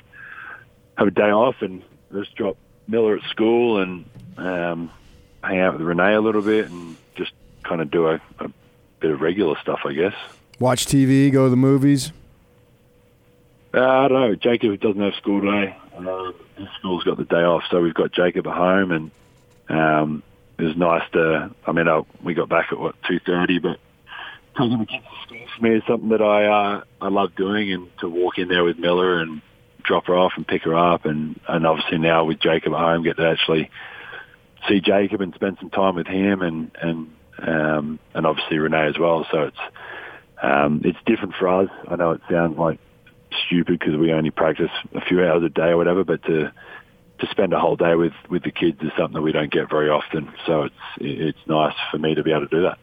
have 0.97 1.07
a 1.07 1.11
day 1.11 1.31
off 1.31 1.55
and 1.61 1.81
just 2.13 2.35
drop 2.35 2.57
Miller 2.87 3.17
at 3.17 3.23
school 3.29 3.81
and 3.81 4.05
um, 4.37 4.91
hang 5.43 5.59
out 5.59 5.73
with 5.73 5.81
Renee 5.81 6.13
a 6.13 6.21
little 6.21 6.41
bit 6.41 6.69
and 6.69 6.95
just 7.15 7.31
kind 7.63 7.81
of 7.81 7.89
do 7.89 8.07
a, 8.07 8.21
a 8.39 8.51
bit 8.99 9.11
of 9.11 9.21
regular 9.21 9.55
stuff, 9.61 9.79
I 9.85 9.93
guess. 9.93 10.13
Watch 10.59 10.85
TV, 10.85 11.31
go 11.31 11.45
to 11.45 11.49
the 11.49 11.55
movies. 11.55 12.11
Uh, 13.73 13.79
I 13.79 14.07
don't 14.09 14.21
know. 14.21 14.35
Jacob 14.35 14.79
doesn't 14.79 15.01
have 15.01 15.15
school 15.15 15.41
today. 15.41 15.75
Uh, 16.07 16.31
school's 16.79 17.03
got 17.03 17.17
the 17.17 17.25
day 17.25 17.43
off, 17.43 17.63
so 17.69 17.81
we've 17.81 17.93
got 17.93 18.11
Jacob 18.11 18.47
at 18.47 18.55
home, 18.55 18.91
and 18.91 19.11
um, 19.69 20.23
it 20.57 20.63
was 20.63 20.77
nice 20.77 21.09
to. 21.13 21.53
I 21.65 21.71
mean, 21.71 21.87
I, 21.87 22.01
we 22.23 22.33
got 22.33 22.49
back 22.49 22.67
at 22.71 22.79
what 22.79 22.95
two 23.07 23.19
thirty, 23.19 23.59
but 23.59 23.79
taking 24.57 24.79
the 24.79 24.85
kids 24.85 25.03
to 25.03 25.27
school 25.27 25.45
for 25.57 25.63
me 25.63 25.75
is 25.75 25.83
something 25.87 26.09
that 26.09 26.21
I 26.21 26.45
uh, 26.45 26.83
I 27.01 27.09
love 27.09 27.35
doing, 27.35 27.71
and 27.71 27.97
to 27.99 28.09
walk 28.09 28.37
in 28.37 28.47
there 28.47 28.63
with 28.63 28.77
Miller 28.77 29.19
and 29.19 29.41
drop 29.83 30.05
her 30.07 30.15
off 30.15 30.33
and 30.35 30.47
pick 30.47 30.63
her 30.63 30.75
up, 30.75 31.05
and 31.05 31.39
and 31.47 31.65
obviously 31.65 31.97
now 31.97 32.25
with 32.25 32.39
Jacob 32.39 32.73
at 32.73 32.79
home, 32.79 33.03
get 33.03 33.17
to 33.17 33.27
actually 33.27 33.69
see 34.67 34.79
Jacob 34.79 35.21
and 35.21 35.33
spend 35.33 35.57
some 35.59 35.69
time 35.69 35.95
with 35.95 36.07
him, 36.07 36.41
and 36.41 36.71
and 36.81 37.13
um, 37.39 37.99
and 38.13 38.25
obviously 38.25 38.57
Renee 38.57 38.87
as 38.87 38.97
well. 38.99 39.25
So 39.31 39.43
it's 39.43 39.57
um, 40.41 40.81
it's 40.83 40.99
different 41.05 41.35
for 41.35 41.47
us. 41.47 41.69
I 41.87 41.95
know 41.95 42.11
it 42.11 42.21
sounds 42.29 42.57
like 42.57 42.79
stupid 43.45 43.79
because 43.79 43.97
we 43.97 44.11
only 44.11 44.31
practice 44.31 44.71
a 44.93 45.01
few 45.01 45.23
hours 45.23 45.43
a 45.43 45.49
day 45.49 45.69
or 45.69 45.77
whatever, 45.77 46.03
but 46.03 46.23
to 46.23 46.51
to 47.19 47.27
spend 47.27 47.53
a 47.53 47.59
whole 47.59 47.75
day 47.75 47.95
with 47.95 48.13
with 48.29 48.43
the 48.43 48.51
kids 48.51 48.81
is 48.81 48.91
something 48.97 49.13
that 49.13 49.21
we 49.21 49.31
don't 49.31 49.51
get 49.51 49.69
very 49.69 49.89
often. 49.89 50.31
So 50.45 50.63
it's 50.63 50.75
it's 50.97 51.47
nice 51.47 51.75
for 51.91 51.97
me 51.97 52.15
to 52.15 52.23
be 52.23 52.31
able 52.31 52.47
to 52.47 52.55
do 52.55 52.61
that. 52.63 52.77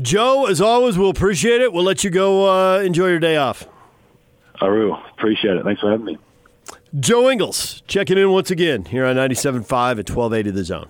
Joe, 0.00 0.46
as 0.46 0.60
always, 0.60 0.98
we'll 0.98 1.10
appreciate 1.10 1.60
it. 1.60 1.72
We'll 1.72 1.84
let 1.84 2.04
you 2.04 2.10
go 2.10 2.48
uh, 2.48 2.80
enjoy 2.80 3.08
your 3.08 3.18
day 3.18 3.36
off. 3.36 3.66
I 4.60 4.68
will 4.68 5.02
appreciate 5.12 5.56
it. 5.56 5.64
Thanks 5.64 5.80
for 5.80 5.90
having 5.90 6.06
me. 6.06 6.18
Joe 6.98 7.30
Ingles 7.30 7.82
checking 7.86 8.16
in 8.16 8.30
once 8.30 8.50
again 8.50 8.86
here 8.86 9.04
on 9.04 9.16
97.5 9.16 9.62
at 9.62 10.10
1280 10.10 10.50
The 10.50 10.64
Zone. 10.64 10.88